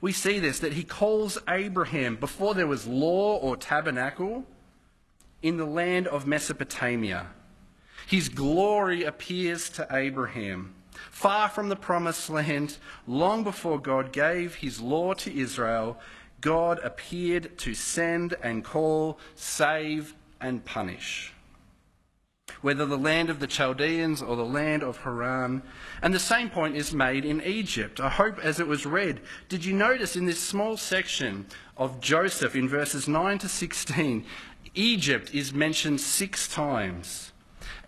We 0.00 0.12
see 0.12 0.38
this 0.38 0.58
that 0.60 0.74
he 0.74 0.84
calls 0.84 1.38
Abraham 1.48 2.16
before 2.16 2.54
there 2.54 2.66
was 2.66 2.86
law 2.86 3.36
or 3.36 3.56
tabernacle 3.56 4.44
in 5.42 5.56
the 5.56 5.66
land 5.66 6.06
of 6.06 6.26
Mesopotamia. 6.26 7.26
His 8.06 8.28
glory 8.28 9.04
appears 9.04 9.68
to 9.70 9.86
Abraham. 9.90 10.74
Far 11.10 11.48
from 11.48 11.68
the 11.68 11.76
promised 11.76 12.30
land, 12.30 12.78
long 13.06 13.44
before 13.44 13.78
God 13.78 14.12
gave 14.12 14.56
his 14.56 14.80
law 14.80 15.14
to 15.14 15.38
Israel, 15.38 15.98
God 16.44 16.78
appeared 16.84 17.56
to 17.56 17.72
send 17.72 18.34
and 18.42 18.62
call, 18.62 19.18
save 19.34 20.14
and 20.42 20.62
punish. 20.62 21.32
Whether 22.60 22.84
the 22.84 22.98
land 22.98 23.30
of 23.30 23.40
the 23.40 23.46
Chaldeans 23.46 24.20
or 24.20 24.36
the 24.36 24.44
land 24.44 24.82
of 24.82 24.98
Haran. 24.98 25.62
And 26.02 26.12
the 26.12 26.18
same 26.18 26.50
point 26.50 26.76
is 26.76 26.92
made 26.92 27.24
in 27.24 27.42
Egypt. 27.42 27.98
I 27.98 28.10
hope 28.10 28.38
as 28.40 28.60
it 28.60 28.66
was 28.66 28.84
read, 28.84 29.22
did 29.48 29.64
you 29.64 29.72
notice 29.72 30.16
in 30.16 30.26
this 30.26 30.38
small 30.38 30.76
section 30.76 31.46
of 31.78 31.98
Joseph 31.98 32.54
in 32.54 32.68
verses 32.68 33.08
9 33.08 33.38
to 33.38 33.48
16, 33.48 34.26
Egypt 34.74 35.34
is 35.34 35.54
mentioned 35.54 36.02
six 36.02 36.46
times. 36.46 37.32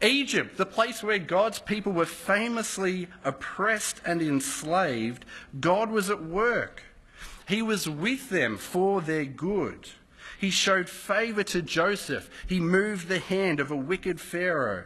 Egypt, 0.00 0.56
the 0.56 0.64
place 0.64 1.02
where 1.02 1.18
God's 1.18 1.58
people 1.58 1.92
were 1.92 2.06
famously 2.06 3.08
oppressed 3.22 4.00
and 4.06 4.22
enslaved, 4.22 5.26
God 5.60 5.90
was 5.90 6.08
at 6.08 6.24
work. 6.24 6.82
He 7.46 7.62
was 7.62 7.88
with 7.88 8.28
them 8.28 8.56
for 8.56 9.00
their 9.00 9.24
good. 9.24 9.88
He 10.38 10.50
showed 10.50 10.88
favour 10.88 11.44
to 11.44 11.62
Joseph. 11.62 12.28
He 12.46 12.60
moved 12.60 13.08
the 13.08 13.20
hand 13.20 13.60
of 13.60 13.70
a 13.70 13.76
wicked 13.76 14.20
Pharaoh. 14.20 14.84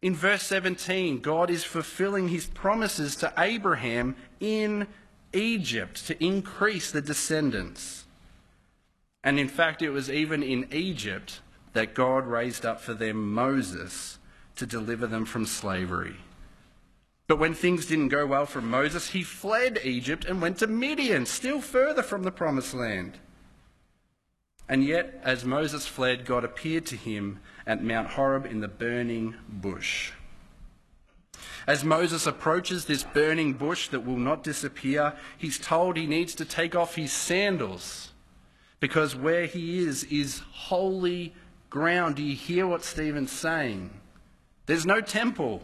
In 0.00 0.14
verse 0.14 0.44
17, 0.44 1.20
God 1.20 1.50
is 1.50 1.64
fulfilling 1.64 2.28
his 2.28 2.46
promises 2.46 3.16
to 3.16 3.32
Abraham 3.36 4.14
in 4.38 4.86
Egypt 5.32 6.06
to 6.06 6.24
increase 6.24 6.92
the 6.92 7.02
descendants. 7.02 8.04
And 9.24 9.40
in 9.40 9.48
fact, 9.48 9.82
it 9.82 9.90
was 9.90 10.08
even 10.08 10.42
in 10.42 10.68
Egypt 10.72 11.40
that 11.72 11.94
God 11.94 12.26
raised 12.26 12.64
up 12.64 12.80
for 12.80 12.94
them 12.94 13.32
Moses 13.32 14.18
to 14.56 14.66
deliver 14.66 15.06
them 15.06 15.24
from 15.24 15.44
slavery. 15.44 16.16
But 17.28 17.38
when 17.38 17.54
things 17.54 17.86
didn't 17.86 18.08
go 18.08 18.26
well 18.26 18.46
for 18.46 18.62
Moses, 18.62 19.10
he 19.10 19.22
fled 19.22 19.78
Egypt 19.84 20.24
and 20.24 20.42
went 20.42 20.58
to 20.58 20.66
Midian, 20.66 21.26
still 21.26 21.60
further 21.60 22.02
from 22.02 22.22
the 22.22 22.32
promised 22.32 22.74
land. 22.74 23.18
And 24.68 24.82
yet, 24.82 25.20
as 25.22 25.44
Moses 25.44 25.86
fled, 25.86 26.24
God 26.24 26.42
appeared 26.42 26.86
to 26.86 26.96
him 26.96 27.40
at 27.66 27.84
Mount 27.84 28.08
Horeb 28.08 28.46
in 28.46 28.60
the 28.60 28.68
burning 28.68 29.34
bush. 29.48 30.12
As 31.66 31.84
Moses 31.84 32.26
approaches 32.26 32.86
this 32.86 33.02
burning 33.02 33.52
bush 33.52 33.88
that 33.88 34.06
will 34.06 34.16
not 34.16 34.42
disappear, 34.42 35.14
he's 35.36 35.58
told 35.58 35.98
he 35.98 36.06
needs 36.06 36.34
to 36.36 36.46
take 36.46 36.74
off 36.74 36.94
his 36.94 37.12
sandals 37.12 38.12
because 38.80 39.14
where 39.14 39.44
he 39.44 39.80
is 39.80 40.04
is 40.04 40.40
holy 40.50 41.34
ground. 41.68 42.16
Do 42.16 42.22
you 42.22 42.34
hear 42.36 42.66
what 42.66 42.84
Stephen's 42.84 43.32
saying? 43.32 43.90
There's 44.64 44.86
no 44.86 45.02
temple. 45.02 45.62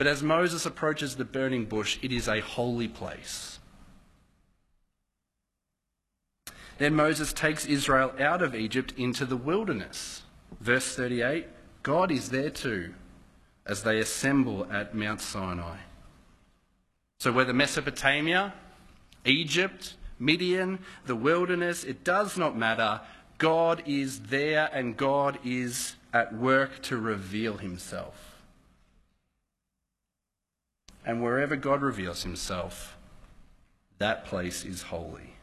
But 0.00 0.06
as 0.06 0.22
Moses 0.22 0.64
approaches 0.64 1.16
the 1.16 1.26
burning 1.26 1.66
bush, 1.66 1.98
it 2.00 2.10
is 2.10 2.26
a 2.26 2.40
holy 2.40 2.88
place. 2.88 3.58
Then 6.78 6.94
Moses 6.94 7.34
takes 7.34 7.66
Israel 7.66 8.14
out 8.18 8.40
of 8.40 8.54
Egypt 8.54 8.94
into 8.96 9.26
the 9.26 9.36
wilderness. 9.36 10.22
Verse 10.58 10.96
38 10.96 11.48
God 11.82 12.10
is 12.10 12.30
there 12.30 12.48
too 12.48 12.94
as 13.66 13.82
they 13.82 13.98
assemble 13.98 14.66
at 14.72 14.94
Mount 14.94 15.20
Sinai. 15.20 15.76
So, 17.18 17.30
whether 17.30 17.52
Mesopotamia, 17.52 18.54
Egypt, 19.26 19.96
Midian, 20.18 20.78
the 21.04 21.14
wilderness, 21.14 21.84
it 21.84 22.04
does 22.04 22.38
not 22.38 22.56
matter. 22.56 23.02
God 23.36 23.82
is 23.84 24.18
there 24.18 24.70
and 24.72 24.96
God 24.96 25.38
is 25.44 25.96
at 26.14 26.34
work 26.34 26.80
to 26.84 26.96
reveal 26.96 27.58
himself. 27.58 28.29
And 31.10 31.20
wherever 31.20 31.56
God 31.56 31.82
reveals 31.82 32.22
himself, 32.22 32.96
that 33.98 34.26
place 34.26 34.64
is 34.64 34.82
holy. 34.82 35.34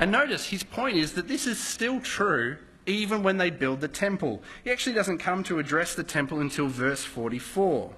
And 0.00 0.10
notice 0.10 0.46
his 0.46 0.64
point 0.64 0.96
is 0.96 1.12
that 1.12 1.28
this 1.28 1.46
is 1.46 1.60
still 1.60 2.00
true 2.00 2.56
even 2.86 3.22
when 3.22 3.36
they 3.36 3.50
build 3.50 3.80
the 3.80 3.86
temple. 3.86 4.42
He 4.64 4.72
actually 4.72 4.96
doesn't 4.96 5.18
come 5.18 5.44
to 5.44 5.60
address 5.60 5.94
the 5.94 6.02
temple 6.02 6.40
until 6.40 6.66
verse 6.66 7.04
44. 7.04 7.92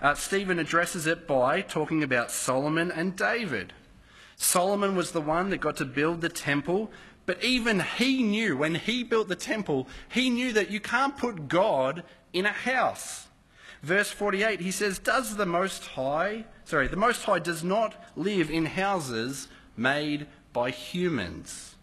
Uh, 0.00 0.14
Stephen 0.14 0.60
addresses 0.60 1.08
it 1.08 1.26
by 1.26 1.60
talking 1.60 2.04
about 2.04 2.30
Solomon 2.30 2.92
and 2.92 3.16
David. 3.16 3.72
Solomon 4.36 4.94
was 4.94 5.10
the 5.10 5.20
one 5.20 5.50
that 5.50 5.60
got 5.60 5.76
to 5.78 5.84
build 5.84 6.20
the 6.20 6.28
temple, 6.28 6.88
but 7.26 7.42
even 7.42 7.80
he 7.80 8.22
knew 8.22 8.58
when 8.58 8.76
he 8.76 9.02
built 9.02 9.26
the 9.26 9.34
temple, 9.34 9.88
he 10.08 10.30
knew 10.30 10.52
that 10.52 10.70
you 10.70 10.78
can't 10.78 11.18
put 11.18 11.48
God 11.48 12.04
in 12.32 12.46
a 12.46 12.52
house. 12.52 13.26
Verse 13.82 14.10
48, 14.10 14.60
he 14.60 14.70
says, 14.70 14.98
Does 14.98 15.36
the 15.36 15.46
Most 15.46 15.84
High, 15.84 16.44
sorry, 16.64 16.86
the 16.86 16.96
Most 16.96 17.24
High 17.24 17.40
does 17.40 17.64
not 17.64 17.94
live 18.14 18.50
in 18.50 18.64
houses 18.66 19.48
made 19.76 20.26
by 20.52 20.70
humans. 20.70 21.74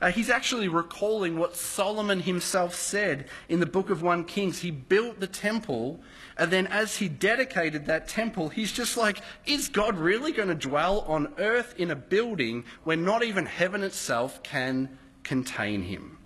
Uh, 0.00 0.10
he's 0.10 0.30
actually 0.30 0.68
recalling 0.68 1.38
what 1.38 1.56
Solomon 1.56 2.20
himself 2.20 2.74
said 2.74 3.26
in 3.48 3.58
the 3.60 3.66
book 3.66 3.90
of 3.90 4.00
1 4.00 4.24
Kings. 4.24 4.60
He 4.60 4.70
built 4.70 5.18
the 5.18 5.26
temple, 5.26 6.00
and 6.36 6.50
then 6.50 6.66
as 6.68 6.96
he 6.96 7.08
dedicated 7.08 7.86
that 7.86 8.06
temple, 8.06 8.48
he's 8.48 8.72
just 8.72 8.96
like, 8.96 9.20
is 9.44 9.68
God 9.68 9.98
really 9.98 10.32
going 10.32 10.48
to 10.48 10.54
dwell 10.54 11.00
on 11.00 11.34
earth 11.38 11.74
in 11.78 11.90
a 11.90 11.96
building 11.96 12.64
where 12.84 12.96
not 12.96 13.24
even 13.24 13.44
heaven 13.44 13.82
itself 13.82 14.42
can 14.42 14.98
contain 15.24 15.82
him? 15.82 16.17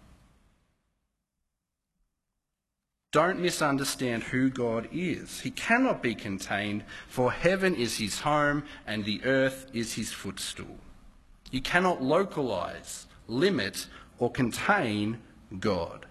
Don't 3.12 3.40
misunderstand 3.40 4.24
who 4.24 4.50
God 4.50 4.88
is. 4.90 5.40
He 5.40 5.50
cannot 5.50 6.02
be 6.02 6.14
contained, 6.14 6.84
for 7.08 7.30
heaven 7.30 7.74
is 7.74 7.98
his 7.98 8.20
home 8.20 8.64
and 8.86 9.04
the 9.04 9.22
earth 9.24 9.66
is 9.72 9.94
his 9.94 10.12
footstool. 10.12 10.78
You 11.50 11.60
cannot 11.60 12.02
localize 12.02 13.06
limit, 13.28 13.86
or 14.18 14.30
contain 14.30 15.18
God. 15.58 16.06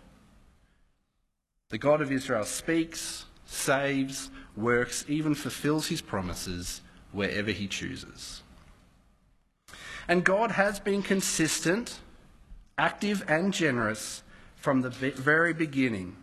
The 1.69 1.78
God 1.78 2.02
of 2.02 2.12
Israel 2.12 2.43
speaks, 2.43 3.26
saves, 3.45 4.30
works, 4.56 5.06
even 5.08 5.36
fulfills 5.36 5.88
his 5.88 6.02
promises 6.02 6.82
wherever 7.12 7.52
he 7.52 7.67
chooses. 7.67 8.43
And 10.08 10.23
God 10.23 10.52
has 10.52 10.80
been 10.80 11.04
consistent, 11.04 11.99
active, 12.78 13.23
and 13.28 13.54
generous 13.54 14.23
from 14.56 14.82
the 14.82 14.89
very 14.89 15.54
beginning. 15.54 16.17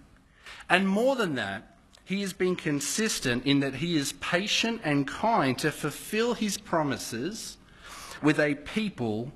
And 0.68 0.88
more 0.88 1.16
than 1.16 1.34
that, 1.36 1.76
he 2.04 2.20
has 2.22 2.32
been 2.32 2.56
consistent 2.56 3.44
in 3.44 3.60
that 3.60 3.76
he 3.76 3.96
is 3.96 4.12
patient 4.14 4.80
and 4.84 5.06
kind 5.06 5.58
to 5.58 5.70
fulfill 5.70 6.34
his 6.34 6.56
promises 6.56 7.58
with 8.22 8.40
a 8.40 8.54
people 8.54 9.32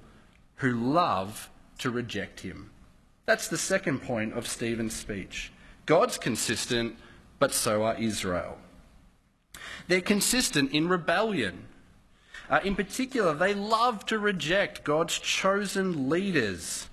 who 0.56 0.72
love 0.72 1.50
to 1.78 1.90
reject 1.90 2.40
him. 2.40 2.70
That's 3.26 3.48
the 3.48 3.58
second 3.58 4.00
point 4.00 4.32
of 4.34 4.46
Stephen's 4.46 4.94
speech. 4.94 5.52
God's 5.86 6.18
consistent, 6.18 6.96
but 7.38 7.52
so 7.52 7.84
are 7.84 7.96
Israel. 7.96 8.58
They're 9.88 10.00
consistent 10.00 10.72
in 10.72 10.88
rebellion. 10.88 11.66
Uh, 12.48 12.60
in 12.64 12.76
particular, 12.76 13.34
they 13.34 13.54
love 13.54 14.06
to 14.06 14.18
reject 14.18 14.84
God's 14.84 15.18
chosen 15.18 16.08
leaders. 16.08 16.88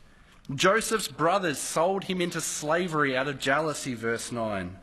Joseph's 0.53 1.07
brothers 1.07 1.59
sold 1.59 2.05
him 2.05 2.21
into 2.21 2.41
slavery 2.41 3.15
out 3.15 3.27
of 3.27 3.39
jealousy, 3.39 3.93
verse 3.93 4.31
9. 4.31 4.77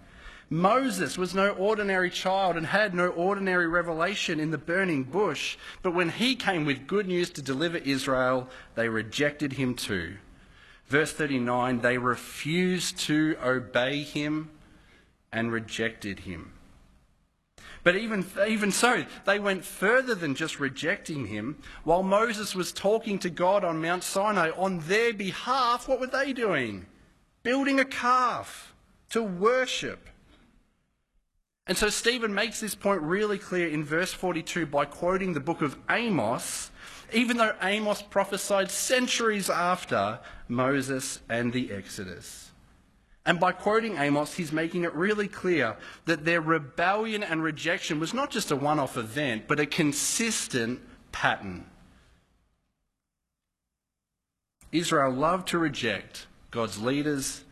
Moses 0.48 1.18
was 1.18 1.34
no 1.34 1.50
ordinary 1.50 2.08
child 2.08 2.56
and 2.56 2.66
had 2.66 2.94
no 2.94 3.08
ordinary 3.08 3.66
revelation 3.66 4.38
in 4.38 4.52
the 4.52 4.58
burning 4.58 5.02
bush, 5.02 5.56
but 5.82 5.92
when 5.92 6.10
he 6.10 6.36
came 6.36 6.64
with 6.64 6.86
good 6.86 7.08
news 7.08 7.30
to 7.30 7.42
deliver 7.42 7.78
Israel, 7.78 8.48
they 8.76 8.88
rejected 8.88 9.54
him 9.54 9.74
too. 9.74 10.16
Verse 10.86 11.12
39 11.12 11.80
they 11.80 11.98
refused 11.98 12.96
to 13.00 13.36
obey 13.42 14.02
him 14.02 14.50
and 15.32 15.50
rejected 15.50 16.20
him. 16.20 16.52
But 17.86 17.94
even, 17.94 18.26
even 18.48 18.72
so, 18.72 19.06
they 19.26 19.38
went 19.38 19.64
further 19.64 20.16
than 20.16 20.34
just 20.34 20.58
rejecting 20.58 21.28
him. 21.28 21.56
While 21.84 22.02
Moses 22.02 22.52
was 22.52 22.72
talking 22.72 23.16
to 23.20 23.30
God 23.30 23.62
on 23.62 23.80
Mount 23.80 24.02
Sinai 24.02 24.50
on 24.56 24.80
their 24.88 25.14
behalf, 25.14 25.86
what 25.86 26.00
were 26.00 26.08
they 26.08 26.32
doing? 26.32 26.86
Building 27.44 27.78
a 27.78 27.84
calf 27.84 28.74
to 29.10 29.22
worship. 29.22 30.08
And 31.68 31.78
so 31.78 31.88
Stephen 31.88 32.34
makes 32.34 32.58
this 32.58 32.74
point 32.74 33.02
really 33.02 33.38
clear 33.38 33.68
in 33.68 33.84
verse 33.84 34.12
42 34.12 34.66
by 34.66 34.84
quoting 34.84 35.32
the 35.32 35.38
book 35.38 35.62
of 35.62 35.78
Amos, 35.88 36.72
even 37.12 37.36
though 37.36 37.54
Amos 37.62 38.02
prophesied 38.02 38.72
centuries 38.72 39.48
after 39.48 40.18
Moses 40.48 41.20
and 41.28 41.52
the 41.52 41.70
Exodus. 41.70 42.45
And 43.26 43.40
by 43.40 43.50
quoting 43.50 43.96
Amos, 43.96 44.34
he's 44.34 44.52
making 44.52 44.84
it 44.84 44.94
really 44.94 45.26
clear 45.26 45.76
that 46.04 46.24
their 46.24 46.40
rebellion 46.40 47.24
and 47.24 47.42
rejection 47.42 47.98
was 47.98 48.14
not 48.14 48.30
just 48.30 48.52
a 48.52 48.56
one 48.56 48.78
off 48.78 48.96
event, 48.96 49.48
but 49.48 49.58
a 49.58 49.66
consistent 49.66 50.80
pattern. 51.10 51.66
Israel 54.70 55.10
loved 55.10 55.48
to 55.48 55.58
reject 55.58 56.28
God's 56.52 56.80
leaders, 56.80 57.44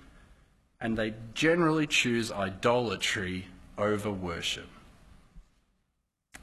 and 0.81 0.97
they 0.97 1.15
generally 1.35 1.89
choose 1.89 2.31
idolatry 2.31 3.47
over 3.77 4.13
worship. 4.13 4.69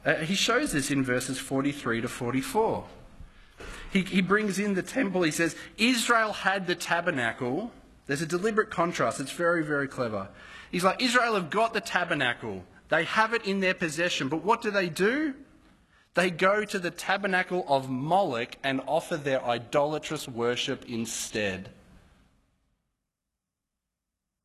Uh, 0.06 0.16
he 0.16 0.36
shows 0.36 0.74
this 0.74 0.92
in 0.92 1.04
verses 1.04 1.38
43 1.40 2.02
to 2.02 2.08
44. 2.10 2.86
He, 3.94 4.02
he 4.02 4.22
brings 4.22 4.60
in 4.60 4.74
the 4.74 4.82
temple. 4.82 5.22
He 5.22 5.32
says, 5.32 5.56
Israel 5.78 6.34
had 6.34 6.68
the 6.68 6.76
tabernacle. 6.76 7.72
There's 8.08 8.22
a 8.22 8.26
deliberate 8.26 8.70
contrast. 8.70 9.20
It's 9.20 9.32
very, 9.32 9.64
very 9.64 9.88
clever. 9.88 10.30
He's 10.72 10.84
like, 10.84 11.02
Israel 11.02 11.36
have 11.36 11.50
got 11.50 11.74
the 11.74 11.82
tabernacle. 11.82 12.64
They 12.90 13.04
have 13.06 13.34
it 13.34 13.46
in 13.46 13.60
their 13.60 13.74
possession. 13.74 14.28
But 14.28 14.44
what 14.44 14.62
do 14.62 14.72
they 14.72 14.90
do? 14.90 15.34
They 16.14 16.30
go 16.30 16.66
to 16.66 16.80
the 16.80 16.92
tabernacle 16.92 17.66
of 17.68 17.90
Moloch 17.90 18.58
and 18.64 18.82
offer 18.86 19.16
their 19.16 19.44
idolatrous 19.46 20.28
worship 20.28 20.84
instead. 20.90 21.70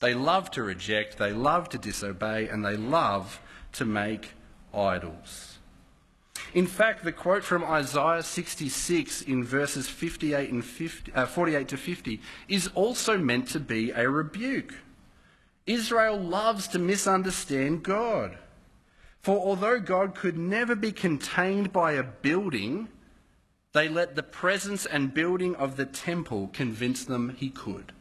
They 0.00 0.14
love 0.14 0.50
to 0.52 0.62
reject, 0.62 1.16
they 1.18 1.32
love 1.32 1.70
to 1.70 1.78
disobey, 1.78 2.48
and 2.48 2.64
they 2.64 2.76
love 2.76 3.40
to 3.72 3.84
make 3.84 4.32
idols. 4.72 5.55
In 6.54 6.66
fact, 6.66 7.04
the 7.04 7.12
quote 7.12 7.44
from 7.44 7.64
Isaiah 7.64 8.22
66 8.22 9.22
in 9.22 9.44
verses 9.44 9.88
58 9.88 10.50
and 10.50 10.64
50, 10.64 11.12
uh, 11.12 11.26
48 11.26 11.68
to 11.68 11.76
50 11.76 12.20
is 12.48 12.68
also 12.74 13.18
meant 13.18 13.48
to 13.48 13.60
be 13.60 13.90
a 13.90 14.08
rebuke. 14.08 14.74
Israel 15.66 16.18
loves 16.18 16.68
to 16.68 16.78
misunderstand 16.78 17.82
God. 17.82 18.38
For 19.20 19.38
although 19.38 19.80
God 19.80 20.14
could 20.14 20.38
never 20.38 20.76
be 20.76 20.92
contained 20.92 21.72
by 21.72 21.92
a 21.92 22.02
building, 22.04 22.88
they 23.72 23.88
let 23.88 24.14
the 24.14 24.22
presence 24.22 24.86
and 24.86 25.12
building 25.12 25.56
of 25.56 25.76
the 25.76 25.84
temple 25.84 26.48
convince 26.52 27.04
them 27.04 27.34
he 27.36 27.50
could. 27.50 27.92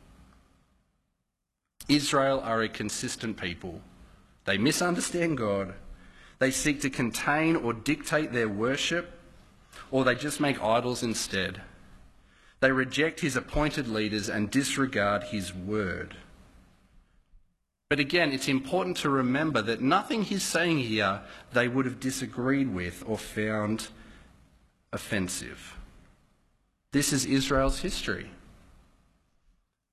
Israel 1.88 2.40
are 2.40 2.62
a 2.62 2.70
consistent 2.70 3.38
people. 3.38 3.82
They 4.46 4.58
misunderstand 4.58 5.38
God, 5.38 5.74
they 6.40 6.52
seek 6.52 6.82
to 6.82 6.90
contain 6.90 7.56
or 7.56 7.74
dictate 7.74 8.32
their 8.32 8.50
worship, 8.50 9.12
or 9.92 10.04
they 10.04 10.16
just 10.16 10.40
make 10.40 10.62
idols 10.62 11.04
instead. 11.04 11.62
They 12.60 12.72
reject 12.72 13.20
his 13.20 13.36
appointed 13.36 13.88
leaders 13.88 14.30
and 14.30 14.50
disregard 14.50 15.24
his 15.24 15.54
word. 15.54 16.16
But 17.90 18.00
again, 18.00 18.32
it's 18.32 18.48
important 18.48 18.98
to 18.98 19.10
remember 19.10 19.62
that 19.62 19.82
nothing 19.82 20.24
he's 20.24 20.44
saying 20.44 20.80
here 20.80 21.22
they 21.54 21.68
would 21.68 21.86
have 21.86 22.00
disagreed 22.00 22.74
with 22.74 23.04
or 23.06 23.18
found 23.18 23.90
offensive. 24.92 25.78
This 26.92 27.14
is 27.14 27.26
Israel's 27.26 27.80
history. 27.80 28.32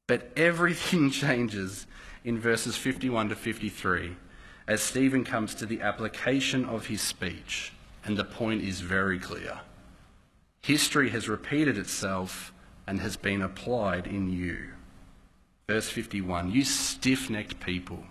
But 0.07 0.31
everything 0.37 1.11
changes 1.13 1.87
in 2.25 2.39
verses 2.39 2.77
51 2.77 3.29
to 3.31 3.37
53 3.37 4.17
as 4.67 4.83
Stephen 4.83 5.25
comes 5.25 5.55
to 5.57 5.67
the 5.67 5.81
application 5.81 6.65
of 6.65 6.87
his 6.87 7.01
speech, 7.01 7.73
and 8.05 8.17
the 8.17 8.25
point 8.25 8.63
is 8.63 8.81
very 8.81 9.19
clear. 9.19 9.61
History 10.63 11.11
has 11.11 11.29
repeated 11.29 11.77
itself 11.77 12.53
and 12.87 13.01
has 13.01 13.17
been 13.17 13.43
applied 13.43 14.07
in 14.07 14.33
you. 14.33 14.71
Verse 15.69 15.89
51 15.89 16.51
You 16.51 16.65
stiff 16.65 17.31
necked 17.31 17.61
people, 17.61 18.05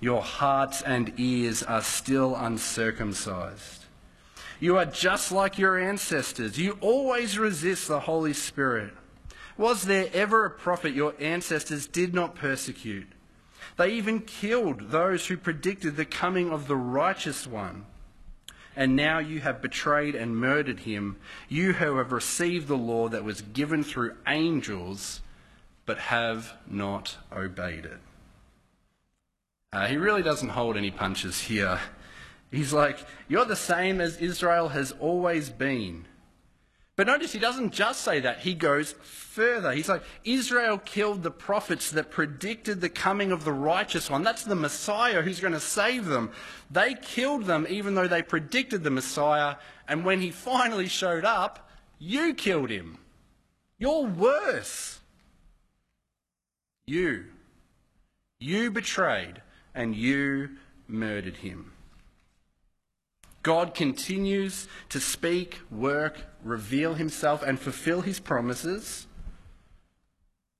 your 0.00 0.22
hearts 0.22 0.82
and 0.82 1.12
ears 1.16 1.62
are 1.62 1.82
still 1.82 2.36
uncircumcised. 2.36 3.84
You 4.60 4.76
are 4.78 4.86
just 4.86 5.32
like 5.32 5.58
your 5.58 5.78
ancestors. 5.78 6.58
You 6.58 6.78
always 6.80 7.38
resist 7.38 7.88
the 7.88 8.00
Holy 8.00 8.32
Spirit. 8.32 8.92
Was 9.56 9.84
there 9.84 10.08
ever 10.12 10.44
a 10.44 10.50
prophet 10.50 10.92
your 10.92 11.14
ancestors 11.18 11.86
did 11.86 12.14
not 12.14 12.34
persecute? 12.34 13.08
They 13.76 13.92
even 13.92 14.20
killed 14.20 14.90
those 14.90 15.26
who 15.26 15.36
predicted 15.36 15.96
the 15.96 16.04
coming 16.04 16.50
of 16.50 16.66
the 16.66 16.76
righteous 16.76 17.46
one. 17.46 17.86
And 18.74 18.94
now 18.94 19.18
you 19.18 19.40
have 19.40 19.62
betrayed 19.62 20.14
and 20.14 20.36
murdered 20.36 20.80
him, 20.80 21.16
you 21.48 21.72
who 21.74 21.96
have 21.96 22.12
received 22.12 22.68
the 22.68 22.76
law 22.76 23.08
that 23.08 23.24
was 23.24 23.40
given 23.40 23.82
through 23.82 24.16
angels, 24.26 25.20
but 25.86 25.98
have 25.98 26.52
not 26.66 27.16
obeyed 27.32 27.86
it. 27.86 27.98
Uh, 29.72 29.86
he 29.86 29.96
really 29.96 30.22
doesn't 30.22 30.50
hold 30.50 30.76
any 30.76 30.90
punches 30.90 31.40
here. 31.40 31.80
He's 32.50 32.72
like, 32.72 32.98
You're 33.28 33.44
the 33.44 33.56
same 33.56 34.00
as 34.00 34.18
Israel 34.18 34.68
has 34.68 34.92
always 34.92 35.50
been. 35.50 36.04
But 36.96 37.08
notice 37.08 37.32
he 37.32 37.38
doesn't 37.38 37.74
just 37.74 38.00
say 38.00 38.20
that, 38.20 38.38
he 38.38 38.54
goes 38.54 38.92
further. 39.02 39.72
He's 39.72 39.88
like, 39.88 40.02
Israel 40.24 40.78
killed 40.78 41.22
the 41.22 41.30
prophets 41.30 41.90
that 41.90 42.10
predicted 42.10 42.80
the 42.80 42.88
coming 42.88 43.32
of 43.32 43.44
the 43.44 43.52
righteous 43.52 44.08
one. 44.08 44.22
That's 44.22 44.44
the 44.44 44.54
Messiah 44.54 45.20
who's 45.20 45.40
going 45.40 45.52
to 45.52 45.60
save 45.60 46.06
them. 46.06 46.30
They 46.70 46.94
killed 46.94 47.44
them 47.44 47.66
even 47.68 47.94
though 47.94 48.08
they 48.08 48.22
predicted 48.22 48.82
the 48.82 48.90
Messiah, 48.90 49.56
and 49.86 50.06
when 50.06 50.22
he 50.22 50.30
finally 50.30 50.88
showed 50.88 51.26
up, 51.26 51.70
you 51.98 52.32
killed 52.32 52.70
him. 52.70 52.96
You're 53.78 54.06
worse. 54.06 54.98
You. 56.86 57.26
You 58.40 58.70
betrayed 58.70 59.42
and 59.74 59.94
you 59.94 60.50
murdered 60.88 61.36
him. 61.36 61.72
God 63.46 63.74
continues 63.74 64.66
to 64.88 64.98
speak, 64.98 65.60
work, 65.70 66.18
reveal 66.42 66.94
himself, 66.94 67.44
and 67.44 67.60
fulfill 67.60 68.00
his 68.00 68.18
promises, 68.18 69.06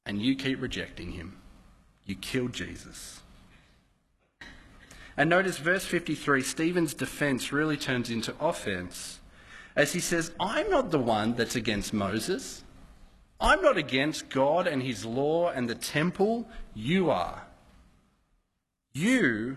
and 0.06 0.22
you 0.22 0.36
keep 0.36 0.62
rejecting 0.62 1.10
him. 1.10 1.36
You 2.04 2.14
killed 2.14 2.52
Jesus. 2.52 3.22
And 5.16 5.28
notice 5.28 5.58
verse 5.58 5.84
53 5.84 6.42
Stephen's 6.42 6.94
defense 6.94 7.50
really 7.50 7.76
turns 7.76 8.08
into 8.08 8.32
offense 8.38 9.18
as 9.74 9.92
he 9.92 9.98
says, 9.98 10.30
I'm 10.38 10.70
not 10.70 10.92
the 10.92 11.00
one 11.00 11.34
that's 11.34 11.56
against 11.56 11.92
Moses. 11.92 12.62
I'm 13.40 13.62
not 13.62 13.76
against 13.76 14.28
God 14.28 14.68
and 14.68 14.80
his 14.80 15.04
law 15.04 15.48
and 15.48 15.68
the 15.68 15.74
temple. 15.74 16.48
You 16.72 17.10
are. 17.10 17.48
You 18.92 19.56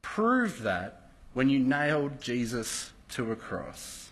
prove 0.00 0.62
that 0.62 1.05
when 1.36 1.50
you 1.50 1.58
nailed 1.58 2.18
Jesus 2.18 2.92
to 3.10 3.30
a 3.30 3.36
cross. 3.36 4.08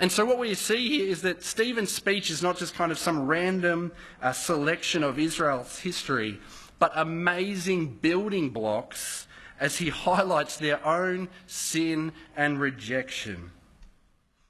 And 0.00 0.10
so, 0.10 0.24
what 0.24 0.36
we 0.36 0.52
see 0.54 0.88
here 0.88 1.08
is 1.08 1.22
that 1.22 1.44
Stephen's 1.44 1.92
speech 1.92 2.28
is 2.28 2.42
not 2.42 2.56
just 2.56 2.74
kind 2.74 2.90
of 2.90 2.98
some 2.98 3.28
random 3.28 3.92
uh, 4.20 4.32
selection 4.32 5.04
of 5.04 5.16
Israel's 5.16 5.78
history, 5.78 6.40
but 6.80 6.90
amazing 6.96 7.98
building 8.02 8.50
blocks 8.50 9.28
as 9.60 9.78
he 9.78 9.90
highlights 9.90 10.56
their 10.56 10.84
own 10.84 11.28
sin 11.46 12.10
and 12.36 12.60
rejection. 12.60 13.52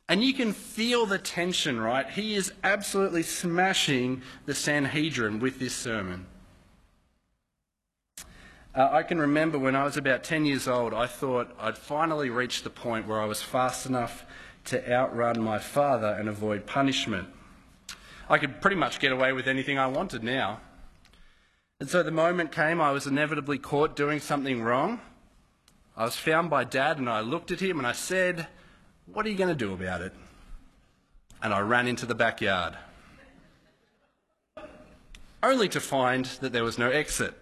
And 0.09 0.25
you 0.25 0.33
can 0.33 0.55
feel 0.55 1.05
the 1.05 1.19
tension, 1.19 1.79
right? 1.79 2.09
He 2.09 2.35
is 2.35 2.51
absolutely 2.65 3.25
smashing 3.25 4.23
the 4.47 4.55
Sanhedrin 4.55 5.41
with 5.41 5.59
this 5.59 5.77
sermon. 5.77 6.29
Uh, 8.77 8.91
I 8.93 9.05
can 9.05 9.19
remember 9.19 9.59
when 9.59 9.75
I 9.75 9.85
was 9.85 9.97
about 9.97 10.23
10 10.23 10.45
years 10.45 10.69
old, 10.69 10.93
I 10.93 11.07
thought 11.07 11.51
I'd 11.59 11.79
finally 11.79 12.29
reached 12.29 12.63
the 12.63 12.69
point 12.69 13.09
where 13.09 13.19
I 13.19 13.25
was 13.25 13.41
fast 13.41 13.87
enough 13.87 14.27
to 14.67 14.93
outrun 14.93 15.41
my 15.41 15.59
father 15.59 16.09
and 16.09 16.29
avoid 16.29 16.67
punishment. 16.67 17.27
I 18.29 18.37
could 18.37 18.61
pretty 18.61 18.77
much 18.77 19.01
get 19.01 19.13
away 19.13 19.33
with 19.33 19.49
anything 19.49 19.79
I 19.79 19.87
wanted 19.87 20.23
now. 20.23 20.61
And 21.81 21.89
so 21.89 22.03
the 22.03 22.11
moment 22.11 22.53
came, 22.53 22.79
I 22.79 22.91
was 22.91 23.07
inevitably 23.07 23.59
caught 23.59 23.97
doing 23.97 24.21
something 24.21 24.63
wrong. 24.63 25.01
I 25.97 26.05
was 26.05 26.17
found 26.17 26.51
by 26.51 26.65
dad 26.65 26.99
and 26.99 27.09
I 27.09 27.21
looked 27.21 27.51
at 27.51 27.61
him 27.61 27.79
and 27.79 27.87
I 27.87 27.93
said, 27.93 28.47
What 29.07 29.25
are 29.25 29.31
you 29.31 29.39
going 29.39 29.49
to 29.49 29.55
do 29.55 29.73
about 29.73 30.03
it? 30.03 30.13
And 31.43 31.55
I 31.55 31.61
ran 31.61 31.89
into 31.89 32.05
the 32.05 32.15
backyard, 32.15 32.77
only 35.43 35.69
to 35.71 35.81
find 35.81 36.27
that 36.43 36.53
there 36.53 36.65
was 36.65 36.77
no 36.77 36.91
exit. 36.91 37.33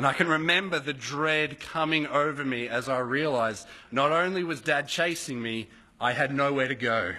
And 0.00 0.06
I 0.06 0.14
can 0.14 0.28
remember 0.28 0.78
the 0.78 0.94
dread 0.94 1.60
coming 1.60 2.06
over 2.06 2.42
me 2.42 2.68
as 2.68 2.88
I 2.88 3.00
realized 3.00 3.66
not 3.92 4.12
only 4.12 4.42
was 4.42 4.62
dad 4.62 4.88
chasing 4.88 5.42
me, 5.42 5.68
I 6.00 6.12
had 6.12 6.34
nowhere 6.34 6.68
to 6.68 6.74
go. 6.74 7.12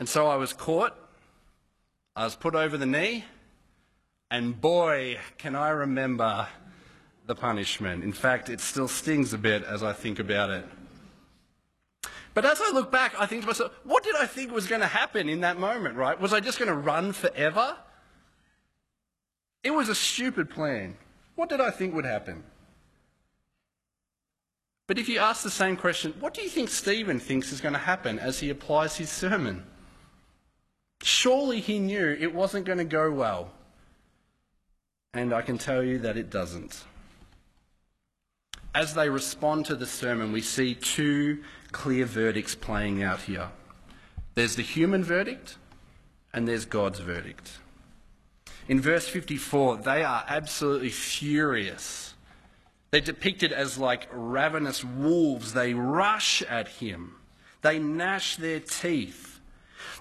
And 0.00 0.08
so 0.08 0.26
I 0.26 0.34
was 0.34 0.52
caught, 0.52 0.98
I 2.16 2.24
was 2.24 2.34
put 2.34 2.56
over 2.56 2.76
the 2.76 2.86
knee, 2.86 3.24
and 4.28 4.60
boy, 4.60 5.18
can 5.38 5.54
I 5.54 5.68
remember 5.68 6.48
the 7.26 7.36
punishment. 7.36 8.02
In 8.02 8.12
fact, 8.12 8.50
it 8.50 8.58
still 8.60 8.88
stings 8.88 9.32
a 9.32 9.38
bit 9.38 9.62
as 9.62 9.84
I 9.84 9.92
think 9.92 10.18
about 10.18 10.50
it. 10.50 10.64
But 12.34 12.44
as 12.44 12.60
I 12.60 12.72
look 12.72 12.90
back, 12.90 13.14
I 13.16 13.26
think 13.26 13.42
to 13.42 13.46
myself, 13.46 13.70
what 13.84 14.02
did 14.02 14.16
I 14.16 14.26
think 14.26 14.50
was 14.50 14.66
going 14.66 14.80
to 14.80 14.88
happen 14.88 15.28
in 15.28 15.42
that 15.42 15.60
moment, 15.60 15.94
right? 15.94 16.20
Was 16.20 16.32
I 16.32 16.40
just 16.40 16.58
going 16.58 16.68
to 16.68 16.74
run 16.74 17.12
forever? 17.12 17.76
It 19.66 19.74
was 19.74 19.88
a 19.88 19.96
stupid 19.96 20.48
plan. 20.48 20.96
What 21.34 21.48
did 21.48 21.60
I 21.60 21.72
think 21.72 21.92
would 21.92 22.04
happen? 22.04 22.44
But 24.86 24.96
if 24.96 25.08
you 25.08 25.18
ask 25.18 25.42
the 25.42 25.50
same 25.50 25.76
question, 25.76 26.14
what 26.20 26.34
do 26.34 26.42
you 26.42 26.48
think 26.48 26.68
Stephen 26.68 27.18
thinks 27.18 27.50
is 27.50 27.60
going 27.60 27.72
to 27.72 27.80
happen 27.80 28.20
as 28.20 28.38
he 28.38 28.48
applies 28.48 28.96
his 28.96 29.10
sermon? 29.10 29.64
Surely 31.02 31.58
he 31.58 31.80
knew 31.80 32.16
it 32.20 32.32
wasn't 32.32 32.64
going 32.64 32.78
to 32.78 32.84
go 32.84 33.10
well. 33.10 33.50
And 35.12 35.34
I 35.34 35.42
can 35.42 35.58
tell 35.58 35.82
you 35.82 35.98
that 35.98 36.16
it 36.16 36.30
doesn't. 36.30 36.84
As 38.72 38.94
they 38.94 39.08
respond 39.08 39.66
to 39.66 39.74
the 39.74 39.84
sermon, 39.84 40.30
we 40.30 40.42
see 40.42 40.76
two 40.76 41.42
clear 41.72 42.04
verdicts 42.04 42.54
playing 42.54 43.02
out 43.02 43.22
here 43.22 43.50
there's 44.36 44.54
the 44.54 44.62
human 44.62 45.02
verdict, 45.02 45.56
and 46.32 46.46
there's 46.46 46.66
God's 46.66 47.00
verdict. 47.00 47.58
In 48.68 48.80
verse 48.80 49.08
54, 49.08 49.78
they 49.78 50.02
are 50.02 50.24
absolutely 50.28 50.90
furious. 50.90 52.14
They're 52.90 53.00
depicted 53.00 53.52
as 53.52 53.78
like 53.78 54.08
ravenous 54.12 54.84
wolves. 54.84 55.52
They 55.52 55.74
rush 55.74 56.42
at 56.42 56.68
him, 56.68 57.16
they 57.62 57.78
gnash 57.78 58.36
their 58.36 58.60
teeth. 58.60 59.40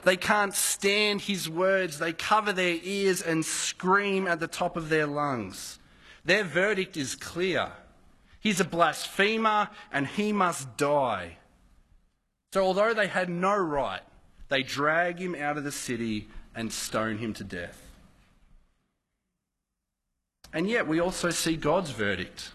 They 0.03 0.17
can't 0.17 0.53
stand 0.53 1.21
his 1.21 1.49
words. 1.49 1.97
They 1.97 2.13
cover 2.13 2.53
their 2.53 2.77
ears 2.83 3.23
and 3.23 3.43
scream 3.43 4.27
at 4.27 4.39
the 4.39 4.47
top 4.47 4.77
of 4.77 4.89
their 4.89 5.07
lungs. 5.07 5.79
Their 6.23 6.43
verdict 6.43 6.95
is 6.95 7.15
clear. 7.15 7.71
He's 8.39 8.59
a 8.59 8.65
blasphemer 8.65 9.69
and 9.91 10.05
he 10.05 10.31
must 10.31 10.77
die. 10.77 11.37
So, 12.53 12.63
although 12.63 12.93
they 12.93 13.07
had 13.07 13.29
no 13.29 13.57
right, 13.57 14.03
they 14.49 14.61
drag 14.61 15.19
him 15.19 15.33
out 15.33 15.57
of 15.57 15.63
the 15.63 15.71
city 15.71 16.27
and 16.53 16.71
stone 16.71 17.17
him 17.17 17.33
to 17.33 17.43
death. 17.43 17.81
And 20.55 20.69
yet 20.69 20.87
we 20.87 21.01
also 21.01 21.31
see 21.31 21.57
God's 21.57 21.91
verdict. 21.91 22.51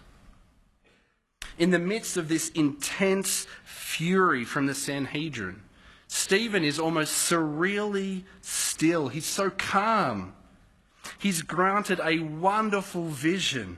In 1.59 1.69
the 1.69 1.77
midst 1.77 2.17
of 2.17 2.29
this 2.29 2.49
intense 2.49 3.45
fury 3.63 4.43
from 4.43 4.65
the 4.65 4.73
Sanhedrin, 4.73 5.61
Stephen 6.07 6.63
is 6.63 6.79
almost 6.79 7.13
surreally 7.31 8.23
still. 8.41 9.09
He's 9.09 9.27
so 9.27 9.51
calm. 9.51 10.33
He's 11.19 11.43
granted 11.43 11.99
a 12.03 12.19
wonderful 12.19 13.05
vision. 13.05 13.77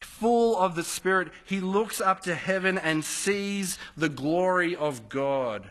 Full 0.00 0.58
of 0.58 0.74
the 0.74 0.82
Spirit, 0.82 1.28
he 1.44 1.60
looks 1.60 2.00
up 2.00 2.22
to 2.22 2.34
heaven 2.34 2.76
and 2.76 3.04
sees 3.04 3.78
the 3.96 4.08
glory 4.08 4.74
of 4.74 5.08
God 5.08 5.70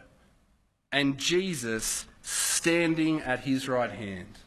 and 0.90 1.18
Jesus 1.18 2.06
standing 2.22 3.20
at 3.20 3.42
his 3.42 3.68
right 3.68 3.92
hand. 3.92 4.38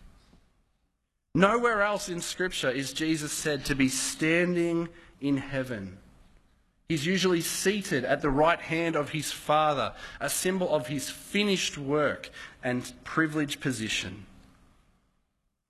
Nowhere 1.35 1.83
else 1.83 2.09
in 2.09 2.20
Scripture 2.20 2.70
is 2.70 2.92
Jesus 2.92 3.33
said 3.33 3.64
to 3.64 3.75
be 3.75 3.88
standing 3.88 4.88
in 5.20 5.37
heaven. 5.37 5.99
He's 6.88 7.07
usually 7.07 7.40
seated 7.40 8.05
at 8.05 8.23
the 8.23 8.31
right 8.31 8.61
hand 8.61 8.94
of 8.94 9.11
his 9.11 9.33
Father, 9.33 9.94
a 10.20 10.31
symbol 10.31 10.73
of 10.73 10.87
his 10.87 11.11
finished 11.11 11.77
work 11.77 12.31
and 12.62 12.92
privileged 13.03 13.61
position. 13.61 14.27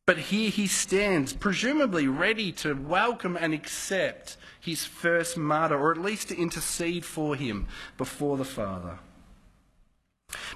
But 0.07 0.18
here 0.18 0.50
he 0.50 0.66
stands, 0.66 1.33
presumably 1.33 2.09
ready 2.09 2.53
to 2.53 2.74
welcome 2.74 3.38
and 3.40 3.55
accept 3.55 4.37
his 4.61 4.85
first 4.85 5.38
martyr, 5.38 5.79
or 5.79 5.92
at 5.92 5.98
least 5.98 6.29
to 6.29 6.37
intercede 6.37 7.07
for 7.07 7.37
him 7.37 7.68
before 7.96 8.37
the 8.37 8.44
Father. 8.44 8.98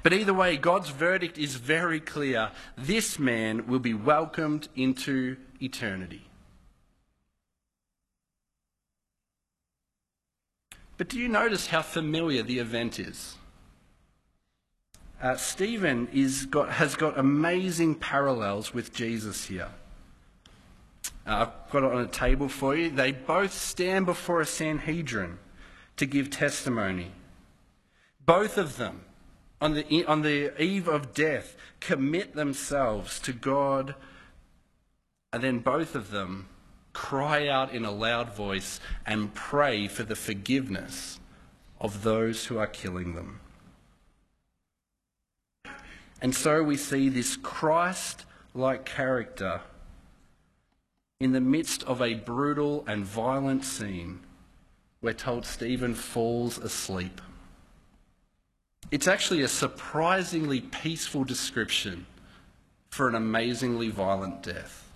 But 0.02 0.12
either 0.12 0.34
way, 0.34 0.56
God's 0.56 0.90
verdict 0.90 1.38
is 1.38 1.56
very 1.56 2.00
clear. 2.00 2.50
This 2.76 3.18
man 3.18 3.66
will 3.66 3.78
be 3.78 3.94
welcomed 3.94 4.68
into 4.74 5.36
eternity. 5.60 6.24
But 10.96 11.08
do 11.08 11.18
you 11.18 11.28
notice 11.28 11.68
how 11.68 11.82
familiar 11.82 12.42
the 12.42 12.58
event 12.58 12.98
is? 12.98 13.36
Uh, 15.22 15.36
Stephen 15.36 16.08
is 16.12 16.46
got, 16.46 16.70
has 16.70 16.94
got 16.94 17.18
amazing 17.18 17.94
parallels 17.94 18.74
with 18.74 18.92
Jesus 18.92 19.46
here. 19.46 19.68
Uh, 21.26 21.46
I've 21.46 21.70
got 21.70 21.82
it 21.82 21.92
on 21.92 22.00
a 22.00 22.06
table 22.06 22.48
for 22.48 22.76
you. 22.76 22.90
They 22.90 23.12
both 23.12 23.52
stand 23.52 24.06
before 24.06 24.40
a 24.40 24.46
Sanhedrin 24.46 25.38
to 25.96 26.06
give 26.06 26.30
testimony. 26.30 27.10
Both 28.24 28.58
of 28.58 28.76
them 28.76 29.02
on 29.60 29.74
the, 29.74 30.04
on 30.04 30.22
the 30.22 30.60
eve 30.62 30.88
of 30.88 31.14
death, 31.14 31.56
commit 31.80 32.34
themselves 32.34 33.18
to 33.20 33.32
God, 33.32 33.94
and 35.32 35.42
then 35.42 35.58
both 35.58 35.94
of 35.94 36.10
them 36.10 36.48
cry 36.92 37.46
out 37.48 37.72
in 37.72 37.84
a 37.84 37.90
loud 37.90 38.34
voice 38.34 38.80
and 39.06 39.34
pray 39.34 39.88
for 39.88 40.02
the 40.02 40.16
forgiveness 40.16 41.20
of 41.80 42.02
those 42.02 42.46
who 42.46 42.58
are 42.58 42.66
killing 42.66 43.14
them. 43.14 43.40
And 46.20 46.34
so 46.34 46.62
we 46.62 46.76
see 46.76 47.08
this 47.08 47.36
Christ 47.36 48.24
like 48.54 48.84
character 48.84 49.60
in 51.20 51.32
the 51.32 51.40
midst 51.40 51.82
of 51.84 52.02
a 52.02 52.14
brutal 52.14 52.84
and 52.86 53.04
violent 53.04 53.64
scene. 53.64 54.20
We're 55.00 55.12
told 55.12 55.46
Stephen 55.46 55.94
falls 55.94 56.58
asleep. 56.58 57.20
It's 58.90 59.08
actually 59.08 59.42
a 59.42 59.48
surprisingly 59.48 60.60
peaceful 60.60 61.24
description 61.24 62.06
for 62.88 63.08
an 63.08 63.14
amazingly 63.14 63.90
violent 63.90 64.42
death. 64.42 64.90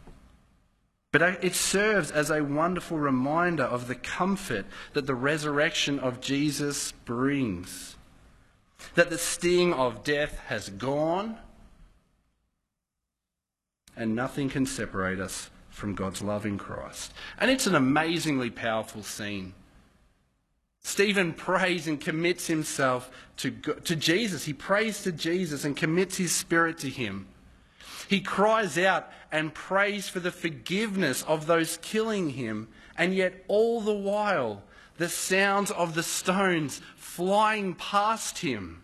But 1.12 1.44
it 1.44 1.54
serves 1.54 2.10
as 2.10 2.30
a 2.30 2.42
wonderful 2.42 2.98
reminder 2.98 3.64
of 3.64 3.86
the 3.86 3.94
comfort 3.94 4.64
that 4.94 5.06
the 5.06 5.14
resurrection 5.14 5.98
of 5.98 6.22
Jesus 6.22 6.92
brings. 7.04 7.96
That 8.94 9.10
the 9.10 9.18
sting 9.18 9.74
of 9.74 10.02
death 10.02 10.38
has 10.46 10.70
gone, 10.70 11.36
and 13.94 14.16
nothing 14.16 14.48
can 14.48 14.64
separate 14.64 15.20
us 15.20 15.50
from 15.68 15.94
God's 15.94 16.22
love 16.22 16.46
in 16.46 16.56
Christ. 16.56 17.12
And 17.38 17.50
it's 17.50 17.66
an 17.66 17.74
amazingly 17.74 18.50
powerful 18.50 19.02
scene. 19.02 19.52
Stephen 20.84 21.32
prays 21.32 21.86
and 21.86 22.00
commits 22.00 22.46
himself 22.46 23.10
to, 23.36 23.50
to 23.50 23.96
Jesus. 23.96 24.44
He 24.44 24.52
prays 24.52 25.02
to 25.04 25.12
Jesus 25.12 25.64
and 25.64 25.76
commits 25.76 26.16
his 26.16 26.34
spirit 26.34 26.78
to 26.78 26.88
him. 26.88 27.28
He 28.08 28.20
cries 28.20 28.76
out 28.76 29.10
and 29.30 29.54
prays 29.54 30.08
for 30.08 30.20
the 30.20 30.32
forgiveness 30.32 31.22
of 31.22 31.46
those 31.46 31.78
killing 31.78 32.30
him, 32.30 32.68
and 32.96 33.14
yet 33.14 33.44
all 33.48 33.80
the 33.80 33.94
while, 33.94 34.62
the 34.98 35.08
sounds 35.08 35.70
of 35.70 35.94
the 35.94 36.02
stones 36.02 36.82
flying 36.96 37.74
past 37.74 38.38
him, 38.38 38.82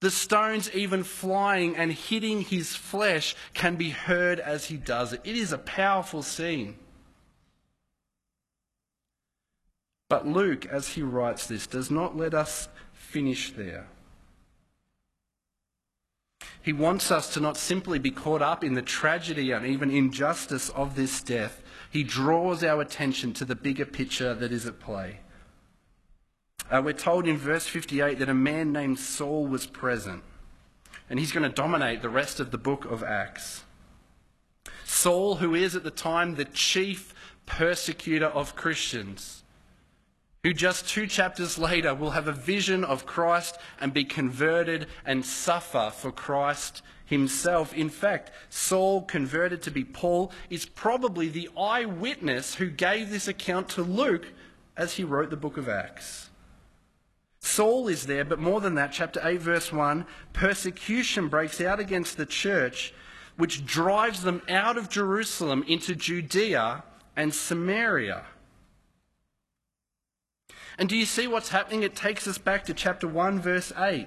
the 0.00 0.10
stones 0.10 0.70
even 0.72 1.02
flying 1.02 1.76
and 1.76 1.90
hitting 1.90 2.42
his 2.42 2.76
flesh, 2.76 3.34
can 3.54 3.76
be 3.76 3.90
heard 3.90 4.38
as 4.38 4.66
he 4.66 4.76
does 4.76 5.12
it. 5.12 5.20
It 5.24 5.36
is 5.36 5.52
a 5.52 5.58
powerful 5.58 6.22
scene. 6.22 6.76
But 10.08 10.26
Luke, 10.26 10.66
as 10.66 10.88
he 10.88 11.02
writes 11.02 11.46
this, 11.46 11.66
does 11.66 11.90
not 11.90 12.16
let 12.16 12.34
us 12.34 12.68
finish 12.92 13.52
there. 13.52 13.88
He 16.62 16.72
wants 16.72 17.10
us 17.10 17.32
to 17.34 17.40
not 17.40 17.56
simply 17.56 17.98
be 17.98 18.10
caught 18.10 18.42
up 18.42 18.64
in 18.64 18.74
the 18.74 18.82
tragedy 18.82 19.52
and 19.52 19.64
even 19.64 19.90
injustice 19.90 20.68
of 20.70 20.96
this 20.96 21.22
death. 21.22 21.62
He 21.90 22.02
draws 22.02 22.64
our 22.64 22.80
attention 22.80 23.32
to 23.34 23.44
the 23.44 23.54
bigger 23.54 23.84
picture 23.84 24.34
that 24.34 24.52
is 24.52 24.66
at 24.66 24.80
play. 24.80 25.20
Uh, 26.68 26.82
we're 26.84 26.92
told 26.92 27.28
in 27.28 27.36
verse 27.36 27.66
58 27.66 28.18
that 28.18 28.28
a 28.28 28.34
man 28.34 28.72
named 28.72 28.98
Saul 28.98 29.46
was 29.46 29.66
present, 29.66 30.24
and 31.08 31.20
he's 31.20 31.30
going 31.30 31.48
to 31.48 31.54
dominate 31.54 32.02
the 32.02 32.08
rest 32.08 32.40
of 32.40 32.50
the 32.50 32.58
book 32.58 32.84
of 32.84 33.04
Acts. 33.04 33.62
Saul, 34.84 35.36
who 35.36 35.54
is 35.54 35.76
at 35.76 35.84
the 35.84 35.90
time 35.92 36.34
the 36.34 36.44
chief 36.44 37.14
persecutor 37.46 38.26
of 38.26 38.56
Christians, 38.56 39.44
who 40.46 40.52
just 40.52 40.88
two 40.88 41.08
chapters 41.08 41.58
later 41.58 41.92
will 41.92 42.12
have 42.12 42.28
a 42.28 42.32
vision 42.32 42.84
of 42.84 43.04
Christ 43.04 43.58
and 43.80 43.92
be 43.92 44.04
converted 44.04 44.86
and 45.04 45.26
suffer 45.26 45.90
for 45.92 46.12
Christ 46.12 46.82
himself. 47.04 47.74
In 47.74 47.88
fact, 47.88 48.30
Saul, 48.48 49.02
converted 49.02 49.60
to 49.62 49.72
be 49.72 49.82
Paul, 49.82 50.30
is 50.48 50.64
probably 50.64 51.28
the 51.28 51.50
eyewitness 51.58 52.54
who 52.54 52.70
gave 52.70 53.10
this 53.10 53.26
account 53.26 53.68
to 53.70 53.82
Luke 53.82 54.28
as 54.76 54.92
he 54.92 55.02
wrote 55.02 55.30
the 55.30 55.36
book 55.36 55.56
of 55.56 55.68
Acts. 55.68 56.30
Saul 57.40 57.88
is 57.88 58.06
there, 58.06 58.24
but 58.24 58.38
more 58.38 58.60
than 58.60 58.76
that, 58.76 58.92
chapter 58.92 59.20
8, 59.24 59.40
verse 59.40 59.72
1 59.72 60.06
persecution 60.32 61.26
breaks 61.26 61.60
out 61.60 61.80
against 61.80 62.16
the 62.16 62.24
church, 62.24 62.94
which 63.36 63.66
drives 63.66 64.22
them 64.22 64.40
out 64.48 64.78
of 64.78 64.90
Jerusalem 64.90 65.64
into 65.66 65.96
Judea 65.96 66.84
and 67.16 67.34
Samaria. 67.34 68.26
And 70.78 70.88
do 70.88 70.96
you 70.96 71.06
see 71.06 71.26
what's 71.26 71.48
happening? 71.48 71.82
It 71.82 71.96
takes 71.96 72.26
us 72.28 72.38
back 72.38 72.64
to 72.64 72.74
chapter 72.74 73.08
1, 73.08 73.40
verse 73.40 73.72
8, 73.76 74.06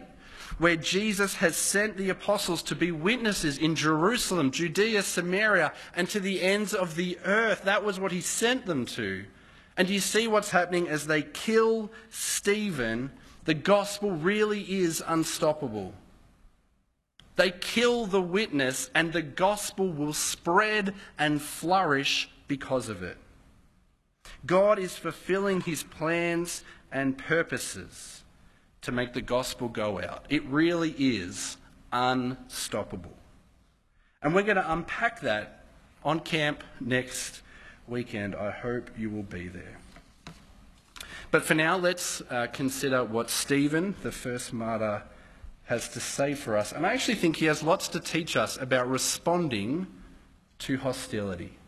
where 0.59 0.75
Jesus 0.75 1.35
has 1.35 1.55
sent 1.55 1.97
the 1.97 2.09
apostles 2.09 2.61
to 2.63 2.75
be 2.75 2.91
witnesses 2.91 3.57
in 3.57 3.75
Jerusalem, 3.75 4.51
Judea, 4.51 5.01
Samaria, 5.01 5.73
and 5.95 6.07
to 6.09 6.19
the 6.19 6.41
ends 6.41 6.73
of 6.73 6.95
the 6.95 7.17
earth. 7.25 7.63
That 7.63 7.83
was 7.83 7.99
what 7.99 8.11
he 8.11 8.21
sent 8.21 8.65
them 8.65 8.85
to. 8.87 9.25
And 9.77 9.87
do 9.87 9.93
you 9.93 9.99
see 9.99 10.27
what's 10.27 10.51
happening 10.51 10.87
as 10.87 11.07
they 11.07 11.21
kill 11.21 11.91
Stephen? 12.09 13.11
The 13.45 13.53
gospel 13.55 14.11
really 14.11 14.61
is 14.61 15.01
unstoppable. 15.07 15.93
They 17.35 17.51
kill 17.51 18.05
the 18.05 18.21
witness, 18.21 18.91
and 18.93 19.13
the 19.13 19.21
gospel 19.21 19.87
will 19.87 20.13
spread 20.13 20.93
and 21.17 21.41
flourish 21.41 22.29
because 22.47 22.89
of 22.89 23.01
it. 23.01 23.17
God 24.45 24.79
is 24.79 24.95
fulfilling 24.95 25.61
his 25.61 25.83
plans 25.83 26.63
and 26.91 27.17
purposes 27.17 28.23
to 28.81 28.91
make 28.91 29.13
the 29.13 29.21
gospel 29.21 29.67
go 29.67 30.01
out. 30.01 30.25
It 30.29 30.45
really 30.45 30.95
is 30.97 31.57
unstoppable. 31.91 33.15
And 34.21 34.33
we're 34.33 34.43
going 34.43 34.57
to 34.57 34.71
unpack 34.71 35.21
that 35.21 35.65
on 36.03 36.21
camp 36.21 36.63
next 36.79 37.41
weekend. 37.87 38.35
I 38.35 38.51
hope 38.51 38.89
you 38.97 39.09
will 39.09 39.23
be 39.23 39.47
there. 39.47 39.77
But 41.31 41.43
for 41.43 41.53
now, 41.53 41.77
let's 41.77 42.21
uh, 42.29 42.47
consider 42.51 43.03
what 43.03 43.29
Stephen, 43.29 43.95
the 44.01 44.11
first 44.11 44.51
martyr, 44.51 45.03
has 45.65 45.89
to 45.89 45.99
say 45.99 46.33
for 46.33 46.57
us. 46.57 46.71
And 46.71 46.85
I 46.85 46.93
actually 46.93 47.15
think 47.15 47.35
he 47.35 47.45
has 47.45 47.61
lots 47.61 47.87
to 47.89 47.99
teach 47.99 48.35
us 48.35 48.57
about 48.57 48.89
responding 48.89 49.85
to 50.59 50.77
hostility 50.77 51.58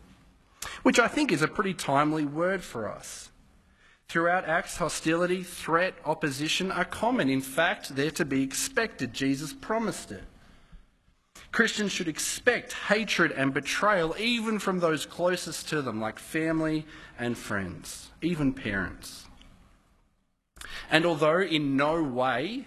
which 0.82 0.98
I 0.98 1.08
think 1.08 1.32
is 1.32 1.42
a 1.42 1.48
pretty 1.48 1.74
timely 1.74 2.24
word 2.24 2.62
for 2.62 2.88
us. 2.88 3.30
Throughout 4.08 4.46
Acts, 4.46 4.76
hostility, 4.76 5.42
threat, 5.42 5.94
opposition 6.04 6.70
are 6.70 6.84
common. 6.84 7.28
In 7.30 7.40
fact, 7.40 7.96
they're 7.96 8.10
to 8.12 8.24
be 8.24 8.42
expected. 8.42 9.14
Jesus 9.14 9.52
promised 9.52 10.12
it. 10.12 10.24
Christians 11.50 11.92
should 11.92 12.08
expect 12.08 12.72
hatred 12.72 13.32
and 13.32 13.52
betrayal 13.54 14.14
even 14.18 14.58
from 14.58 14.80
those 14.80 15.06
closest 15.06 15.68
to 15.68 15.82
them, 15.82 16.00
like 16.00 16.18
family 16.18 16.86
and 17.18 17.36
friends, 17.36 18.10
even 18.20 18.52
parents. 18.52 19.26
And 20.90 21.04
although 21.06 21.40
in 21.40 21.76
no 21.76 22.02
way 22.02 22.66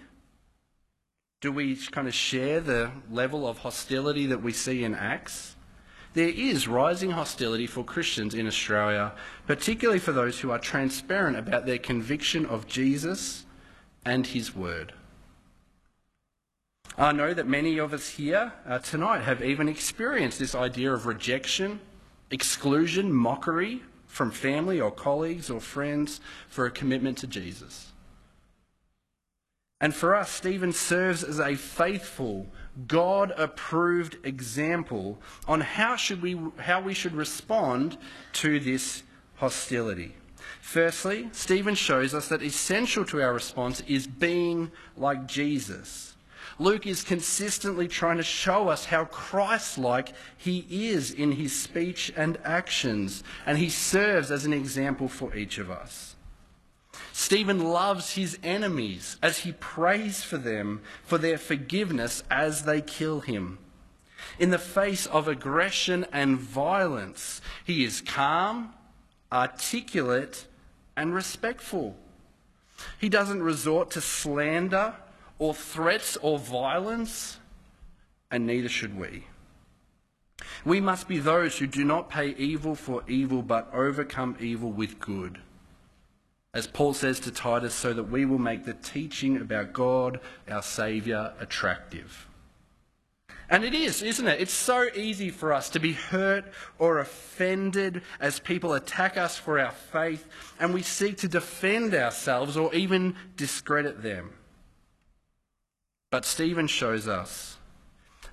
Do 1.40 1.52
we 1.52 1.76
kind 1.76 2.08
of 2.08 2.14
share 2.14 2.60
the 2.60 2.90
level 3.10 3.46
of 3.46 3.58
hostility 3.58 4.26
that 4.26 4.42
we 4.42 4.52
see 4.52 4.84
in 4.84 4.94
Acts? 4.94 5.55
There 6.16 6.30
is 6.30 6.66
rising 6.66 7.10
hostility 7.10 7.66
for 7.66 7.84
Christians 7.84 8.32
in 8.32 8.46
Australia, 8.46 9.12
particularly 9.46 9.98
for 9.98 10.12
those 10.12 10.40
who 10.40 10.50
are 10.50 10.58
transparent 10.58 11.36
about 11.36 11.66
their 11.66 11.76
conviction 11.76 12.46
of 12.46 12.66
Jesus 12.66 13.44
and 14.02 14.26
his 14.26 14.56
word. 14.56 14.94
I 16.96 17.12
know 17.12 17.34
that 17.34 17.46
many 17.46 17.76
of 17.76 17.92
us 17.92 18.08
here 18.08 18.54
uh, 18.66 18.78
tonight 18.78 19.24
have 19.24 19.44
even 19.44 19.68
experienced 19.68 20.38
this 20.38 20.54
idea 20.54 20.90
of 20.90 21.04
rejection, 21.04 21.80
exclusion, 22.30 23.12
mockery 23.12 23.82
from 24.06 24.30
family 24.30 24.80
or 24.80 24.90
colleagues 24.90 25.50
or 25.50 25.60
friends 25.60 26.22
for 26.48 26.64
a 26.64 26.70
commitment 26.70 27.18
to 27.18 27.26
Jesus. 27.26 27.92
And 29.80 29.94
for 29.94 30.14
us, 30.14 30.30
Stephen 30.30 30.72
serves 30.72 31.22
as 31.22 31.38
a 31.38 31.54
faithful, 31.54 32.46
God 32.86 33.32
approved 33.36 34.16
example 34.24 35.20
on 35.46 35.60
how, 35.60 35.96
should 35.96 36.22
we, 36.22 36.40
how 36.58 36.80
we 36.80 36.94
should 36.94 37.14
respond 37.14 37.98
to 38.34 38.58
this 38.58 39.02
hostility. 39.36 40.14
Firstly, 40.62 41.28
Stephen 41.32 41.74
shows 41.74 42.14
us 42.14 42.28
that 42.28 42.42
essential 42.42 43.04
to 43.06 43.20
our 43.20 43.34
response 43.34 43.82
is 43.86 44.06
being 44.06 44.72
like 44.96 45.26
Jesus. 45.26 46.14
Luke 46.58 46.86
is 46.86 47.04
consistently 47.04 47.86
trying 47.86 48.16
to 48.16 48.22
show 48.22 48.68
us 48.68 48.86
how 48.86 49.04
Christ 49.04 49.76
like 49.76 50.14
he 50.38 50.66
is 50.70 51.10
in 51.10 51.32
his 51.32 51.54
speech 51.54 52.10
and 52.16 52.38
actions, 52.44 53.22
and 53.44 53.58
he 53.58 53.68
serves 53.68 54.30
as 54.30 54.46
an 54.46 54.54
example 54.54 55.08
for 55.08 55.36
each 55.36 55.58
of 55.58 55.70
us. 55.70 56.15
Stephen 57.12 57.64
loves 57.64 58.14
his 58.14 58.38
enemies 58.42 59.16
as 59.22 59.38
he 59.40 59.52
prays 59.52 60.22
for 60.22 60.38
them 60.38 60.80
for 61.02 61.18
their 61.18 61.38
forgiveness 61.38 62.22
as 62.30 62.64
they 62.64 62.80
kill 62.80 63.20
him. 63.20 63.58
In 64.38 64.50
the 64.50 64.58
face 64.58 65.06
of 65.06 65.28
aggression 65.28 66.06
and 66.12 66.38
violence, 66.38 67.40
he 67.64 67.84
is 67.84 68.00
calm, 68.00 68.74
articulate, 69.32 70.46
and 70.96 71.14
respectful. 71.14 71.96
He 72.98 73.08
doesn't 73.08 73.42
resort 73.42 73.90
to 73.92 74.00
slander 74.00 74.94
or 75.38 75.54
threats 75.54 76.16
or 76.18 76.38
violence, 76.38 77.38
and 78.30 78.46
neither 78.46 78.68
should 78.68 78.98
we. 78.98 79.24
We 80.64 80.80
must 80.80 81.08
be 81.08 81.18
those 81.18 81.58
who 81.58 81.66
do 81.66 81.84
not 81.84 82.10
pay 82.10 82.30
evil 82.30 82.74
for 82.74 83.02
evil 83.08 83.42
but 83.42 83.72
overcome 83.72 84.36
evil 84.38 84.70
with 84.70 84.98
good 84.98 85.40
as 86.56 86.66
Paul 86.66 86.94
says 86.94 87.20
to 87.20 87.30
Titus, 87.30 87.74
so 87.74 87.92
that 87.92 88.04
we 88.04 88.24
will 88.24 88.38
make 88.38 88.64
the 88.64 88.72
teaching 88.72 89.36
about 89.36 89.74
God, 89.74 90.20
our 90.48 90.62
Saviour, 90.62 91.34
attractive. 91.38 92.26
And 93.50 93.62
it 93.62 93.74
is, 93.74 94.00
isn't 94.00 94.26
it? 94.26 94.40
It's 94.40 94.54
so 94.54 94.88
easy 94.94 95.28
for 95.28 95.52
us 95.52 95.68
to 95.68 95.78
be 95.78 95.92
hurt 95.92 96.46
or 96.78 96.98
offended 96.98 98.00
as 98.20 98.38
people 98.38 98.72
attack 98.72 99.18
us 99.18 99.36
for 99.36 99.60
our 99.60 99.70
faith 99.70 100.26
and 100.58 100.72
we 100.72 100.80
seek 100.80 101.18
to 101.18 101.28
defend 101.28 101.94
ourselves 101.94 102.56
or 102.56 102.74
even 102.74 103.16
discredit 103.36 104.02
them. 104.02 104.32
But 106.10 106.24
Stephen 106.24 106.68
shows 106.68 107.06
us 107.06 107.58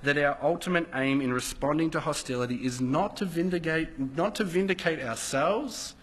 that 0.02 0.18
our 0.18 0.38
ultimate 0.42 0.88
aim 0.96 1.20
in 1.20 1.34
responding 1.34 1.92
to 1.92 2.00
hostility 2.00 2.66
is 2.66 2.80
not 2.80 3.18
to 3.18 3.26
vindicate, 3.26 4.00
not 4.00 4.34
to 4.36 4.46
vindicate 4.46 5.02
ourselves, 5.02 5.96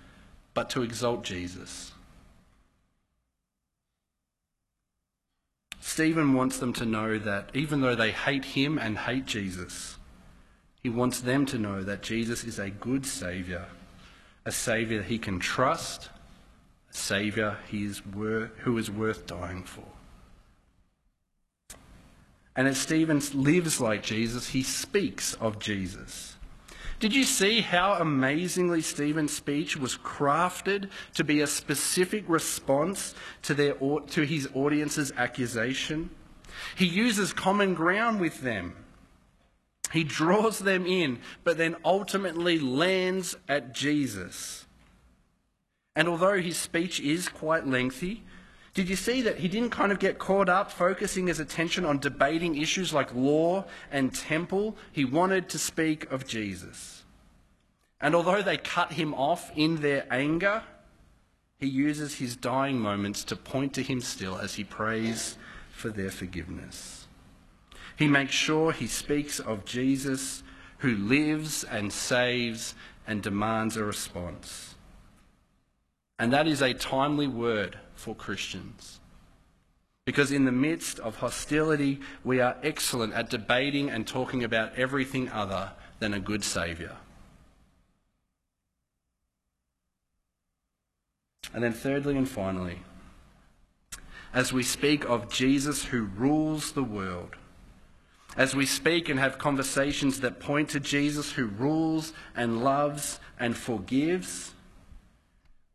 but 0.52 0.68
to 0.68 0.82
exalt 0.82 1.24
Jesus. 1.24 1.92
Stephen 5.80 6.34
wants 6.34 6.58
them 6.58 6.74
to 6.74 6.84
know 6.84 7.18
that 7.18 7.50
even 7.54 7.80
though 7.80 7.94
they 7.94 8.12
hate 8.12 8.44
him 8.44 8.78
and 8.78 8.98
hate 8.98 9.24
Jesus, 9.24 9.96
he 10.82 10.90
wants 10.90 11.20
them 11.20 11.46
to 11.46 11.58
know 11.58 11.82
that 11.82 12.02
Jesus 12.02 12.44
is 12.44 12.58
a 12.58 12.70
good 12.70 13.06
Saviour, 13.06 13.66
a 14.44 14.52
Saviour 14.52 15.02
he 15.02 15.18
can 15.18 15.40
trust, 15.40 16.10
a 16.90 16.94
Saviour 16.94 17.56
wor- 18.14 18.50
who 18.58 18.76
is 18.76 18.90
worth 18.90 19.26
dying 19.26 19.64
for. 19.64 19.84
And 22.54 22.68
as 22.68 22.78
Stephen 22.78 23.22
lives 23.32 23.80
like 23.80 24.02
Jesus, 24.02 24.50
he 24.50 24.62
speaks 24.62 25.34
of 25.34 25.58
Jesus. 25.58 26.29
Did 27.00 27.14
you 27.14 27.24
see 27.24 27.62
how 27.62 27.94
amazingly 27.94 28.82
Stephen's 28.82 29.34
speech 29.34 29.74
was 29.74 29.96
crafted 29.96 30.90
to 31.14 31.24
be 31.24 31.40
a 31.40 31.46
specific 31.46 32.24
response 32.28 33.14
to, 33.42 33.54
their, 33.54 33.72
to 33.72 34.22
his 34.22 34.50
audience's 34.54 35.10
accusation? 35.16 36.10
He 36.76 36.84
uses 36.84 37.32
common 37.32 37.72
ground 37.72 38.20
with 38.20 38.42
them. 38.42 38.76
He 39.94 40.04
draws 40.04 40.58
them 40.58 40.86
in, 40.86 41.20
but 41.42 41.56
then 41.56 41.74
ultimately 41.86 42.58
lands 42.58 43.34
at 43.48 43.74
Jesus. 43.74 44.66
And 45.96 46.06
although 46.06 46.38
his 46.38 46.58
speech 46.58 47.00
is 47.00 47.30
quite 47.30 47.66
lengthy, 47.66 48.24
did 48.72 48.88
you 48.88 48.96
see 48.96 49.22
that 49.22 49.38
he 49.38 49.48
didn't 49.48 49.70
kind 49.70 49.90
of 49.90 49.98
get 49.98 50.18
caught 50.18 50.48
up 50.48 50.70
focusing 50.70 51.26
his 51.26 51.40
attention 51.40 51.84
on 51.84 51.98
debating 51.98 52.56
issues 52.56 52.94
like 52.94 53.14
law 53.14 53.64
and 53.90 54.14
temple? 54.14 54.76
He 54.92 55.04
wanted 55.04 55.48
to 55.48 55.58
speak 55.58 56.10
of 56.12 56.26
Jesus. 56.26 57.02
And 58.00 58.14
although 58.14 58.42
they 58.42 58.56
cut 58.56 58.92
him 58.92 59.12
off 59.14 59.50
in 59.56 59.76
their 59.76 60.06
anger, 60.10 60.62
he 61.58 61.66
uses 61.66 62.14
his 62.14 62.36
dying 62.36 62.78
moments 62.78 63.24
to 63.24 63.36
point 63.36 63.74
to 63.74 63.82
him 63.82 64.00
still 64.00 64.38
as 64.38 64.54
he 64.54 64.64
prays 64.64 65.36
for 65.72 65.90
their 65.90 66.10
forgiveness. 66.10 67.08
He 67.96 68.06
makes 68.06 68.32
sure 68.32 68.72
he 68.72 68.86
speaks 68.86 69.40
of 69.40 69.64
Jesus 69.64 70.42
who 70.78 70.94
lives 70.94 71.64
and 71.64 71.92
saves 71.92 72.74
and 73.06 73.22
demands 73.22 73.76
a 73.76 73.84
response. 73.84 74.74
And 76.18 76.32
that 76.32 76.46
is 76.46 76.62
a 76.62 76.72
timely 76.72 77.26
word 77.26 77.78
for 78.00 78.14
Christians. 78.14 79.00
Because 80.06 80.32
in 80.32 80.44
the 80.44 80.52
midst 80.52 80.98
of 80.98 81.16
hostility, 81.16 82.00
we 82.24 82.40
are 82.40 82.56
excellent 82.62 83.12
at 83.12 83.30
debating 83.30 83.90
and 83.90 84.06
talking 84.06 84.42
about 84.42 84.74
everything 84.76 85.28
other 85.28 85.72
than 85.98 86.14
a 86.14 86.20
good 86.20 86.42
Saviour. 86.42 86.96
And 91.52 91.62
then, 91.62 91.72
thirdly 91.72 92.16
and 92.16 92.28
finally, 92.28 92.78
as 94.32 94.52
we 94.52 94.62
speak 94.62 95.04
of 95.04 95.28
Jesus 95.28 95.84
who 95.86 96.02
rules 96.02 96.72
the 96.72 96.84
world, 96.84 97.36
as 98.36 98.54
we 98.54 98.64
speak 98.64 99.08
and 99.08 99.18
have 99.18 99.38
conversations 99.38 100.20
that 100.20 100.40
point 100.40 100.70
to 100.70 100.80
Jesus 100.80 101.32
who 101.32 101.46
rules 101.46 102.12
and 102.36 102.62
loves 102.62 103.18
and 103.38 103.56
forgives, 103.56 104.54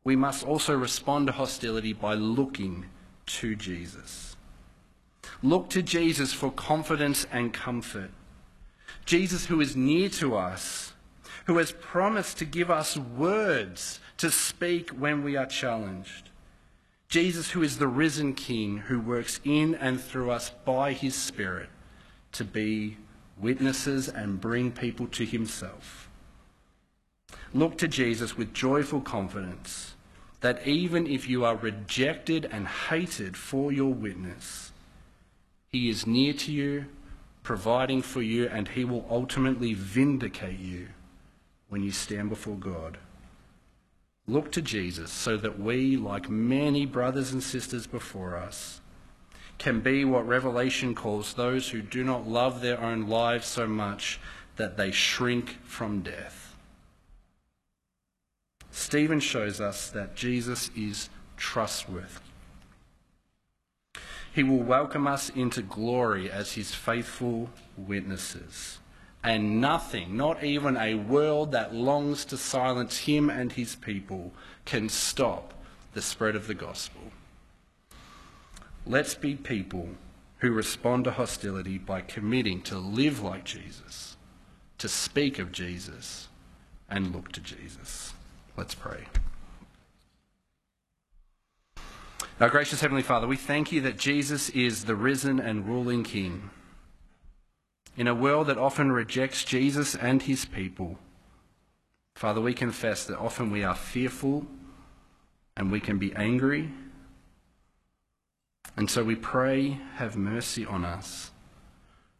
we 0.05 0.15
must 0.15 0.45
also 0.45 0.77
respond 0.77 1.25
to 1.25 1.33
hostility 1.33 1.91
by 1.91 2.13
looking 2.13 2.85
to 3.25 3.55
Jesus. 3.55 4.37
Look 5.41 5.69
to 5.71 5.81
Jesus 5.81 6.31
for 6.31 6.51
confidence 6.51 7.25
and 7.31 7.51
comfort. 7.51 8.11
Jesus, 9.05 9.47
who 9.47 9.59
is 9.59 9.75
near 9.75 10.09
to 10.09 10.35
us, 10.35 10.93
who 11.45 11.57
has 11.57 11.71
promised 11.71 12.37
to 12.37 12.45
give 12.45 12.69
us 12.69 12.95
words 12.95 13.99
to 14.17 14.29
speak 14.29 14.91
when 14.91 15.23
we 15.23 15.35
are 15.35 15.47
challenged. 15.47 16.29
Jesus, 17.09 17.51
who 17.51 17.63
is 17.63 17.79
the 17.79 17.87
risen 17.87 18.35
King, 18.35 18.77
who 18.77 18.99
works 18.99 19.39
in 19.43 19.73
and 19.73 19.99
through 19.99 20.29
us 20.29 20.51
by 20.65 20.93
his 20.93 21.15
Spirit 21.15 21.69
to 22.31 22.43
be 22.43 22.97
witnesses 23.39 24.07
and 24.07 24.39
bring 24.39 24.71
people 24.71 25.07
to 25.07 25.25
himself. 25.25 26.09
Look 27.53 27.77
to 27.79 27.87
Jesus 27.87 28.37
with 28.37 28.53
joyful 28.53 29.01
confidence 29.01 29.94
that 30.45 30.67
even 30.67 31.07
if 31.07 31.27
you 31.27 31.43
are 31.43 31.55
rejected 31.55 32.47
and 32.51 32.67
hated 32.67 33.35
for 33.35 33.71
your 33.71 33.91
witness, 33.91 34.71
he 35.71 35.89
is 35.89 36.05
near 36.05 36.33
to 36.33 36.51
you, 36.51 36.85
providing 37.41 37.99
for 37.99 38.21
you, 38.21 38.47
and 38.49 38.67
he 38.67 38.85
will 38.85 39.07
ultimately 39.09 39.73
vindicate 39.73 40.59
you 40.59 40.87
when 41.67 41.81
you 41.81 41.89
stand 41.89 42.29
before 42.29 42.57
God. 42.57 42.99
Look 44.27 44.51
to 44.51 44.61
Jesus 44.61 45.11
so 45.11 45.35
that 45.35 45.57
we, 45.57 45.97
like 45.97 46.29
many 46.29 46.85
brothers 46.85 47.31
and 47.31 47.41
sisters 47.41 47.87
before 47.87 48.37
us, 48.37 48.81
can 49.57 49.79
be 49.79 50.05
what 50.05 50.27
Revelation 50.27 50.93
calls 50.93 51.33
those 51.33 51.69
who 51.69 51.81
do 51.81 52.03
not 52.03 52.27
love 52.27 52.61
their 52.61 52.79
own 52.79 53.07
lives 53.07 53.47
so 53.47 53.65
much 53.65 54.19
that 54.57 54.77
they 54.77 54.91
shrink 54.91 55.57
from 55.63 56.01
death. 56.01 56.44
Stephen 58.75 59.21
shows 59.21 59.61
us 59.61 59.89
that 59.89 60.17
Jesus 60.17 60.69
is 60.75 61.09
trustworthy. 61.37 62.19
He 64.33 64.43
will 64.43 64.63
welcome 64.63 65.07
us 65.07 65.29
into 65.29 65.61
glory 65.61 66.29
as 66.29 66.51
his 66.51 66.75
faithful 66.75 67.49
witnesses 67.77 68.79
and 69.23 69.61
nothing, 69.61 70.17
not 70.17 70.43
even 70.43 70.75
a 70.75 70.95
world 70.95 71.53
that 71.53 71.73
longs 71.73 72.25
to 72.25 72.35
silence 72.35 72.97
him 72.97 73.29
and 73.29 73.53
his 73.53 73.75
people, 73.75 74.33
can 74.65 74.89
stop 74.89 75.53
the 75.93 76.01
spread 76.01 76.35
of 76.35 76.47
the 76.47 76.53
gospel. 76.53 77.01
Let's 78.85 79.15
be 79.15 79.35
people 79.35 79.87
who 80.39 80.51
respond 80.51 81.05
to 81.05 81.11
hostility 81.11 81.77
by 81.77 82.01
committing 82.01 82.61
to 82.63 82.77
live 82.77 83.21
like 83.21 83.45
Jesus, 83.45 84.17
to 84.79 84.89
speak 84.89 85.39
of 85.39 85.53
Jesus, 85.53 86.27
and 86.89 87.15
look 87.15 87.31
to 87.31 87.39
Jesus. 87.39 88.13
Let's 88.57 88.75
pray. 88.75 89.05
Our 92.39 92.49
gracious 92.49 92.81
Heavenly 92.81 93.03
Father, 93.03 93.27
we 93.27 93.37
thank 93.37 93.71
you 93.71 93.81
that 93.81 93.97
Jesus 93.97 94.49
is 94.49 94.85
the 94.85 94.95
risen 94.95 95.39
and 95.39 95.67
ruling 95.67 96.03
King. 96.03 96.49
In 97.97 98.07
a 98.07 98.15
world 98.15 98.47
that 98.47 98.57
often 98.57 98.91
rejects 98.91 99.43
Jesus 99.43 99.95
and 99.95 100.21
his 100.21 100.45
people, 100.45 100.99
Father, 102.15 102.41
we 102.41 102.53
confess 102.53 103.05
that 103.05 103.17
often 103.17 103.51
we 103.51 103.63
are 103.63 103.75
fearful 103.75 104.45
and 105.57 105.71
we 105.71 105.79
can 105.79 105.97
be 105.97 106.13
angry. 106.15 106.71
And 108.77 108.89
so 108.89 109.03
we 109.03 109.15
pray, 109.15 109.79
have 109.95 110.17
mercy 110.17 110.65
on 110.65 110.83
us. 110.83 111.31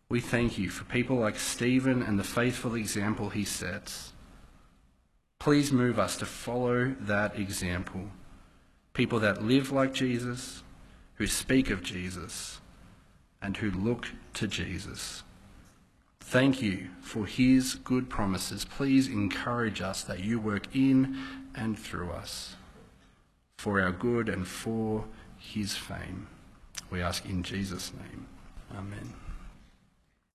We 0.07 0.21
thank 0.21 0.57
you 0.57 0.69
for 0.69 0.85
people 0.85 1.17
like 1.17 1.37
Stephen 1.37 2.01
and 2.01 2.19
the 2.19 2.23
faithful 2.23 2.75
example 2.75 3.29
he 3.29 3.43
sets. 3.43 4.13
Please 5.39 5.71
move 5.71 5.99
us 5.99 6.17
to 6.17 6.25
follow 6.25 6.95
that 6.99 7.37
example 7.37 8.09
people 8.95 9.19
that 9.19 9.43
live 9.43 9.71
like 9.71 9.93
Jesus, 9.93 10.63
who 11.15 11.27
speak 11.27 11.69
of 11.69 11.83
Jesus, 11.83 12.61
and 13.41 13.57
who 13.57 13.69
look 13.69 14.07
to 14.33 14.47
Jesus. 14.47 15.21
Thank 16.19 16.61
you 16.61 16.87
for 17.01 17.27
his 17.27 17.75
good 17.75 18.09
promises. 18.09 18.65
Please 18.65 19.07
encourage 19.07 19.81
us 19.81 20.03
that 20.03 20.23
you 20.23 20.39
work 20.39 20.73
in 20.73 21.19
and 21.53 21.77
through 21.77 22.09
us 22.09 22.55
for 23.59 23.79
our 23.79 23.91
good 23.91 24.27
and 24.27 24.47
for 24.47 25.05
his 25.37 25.75
fame. 25.75 26.27
We 26.89 27.01
ask 27.01 27.25
in 27.25 27.43
Jesus' 27.43 27.93
name. 27.93 28.25
Amen. 28.75 29.24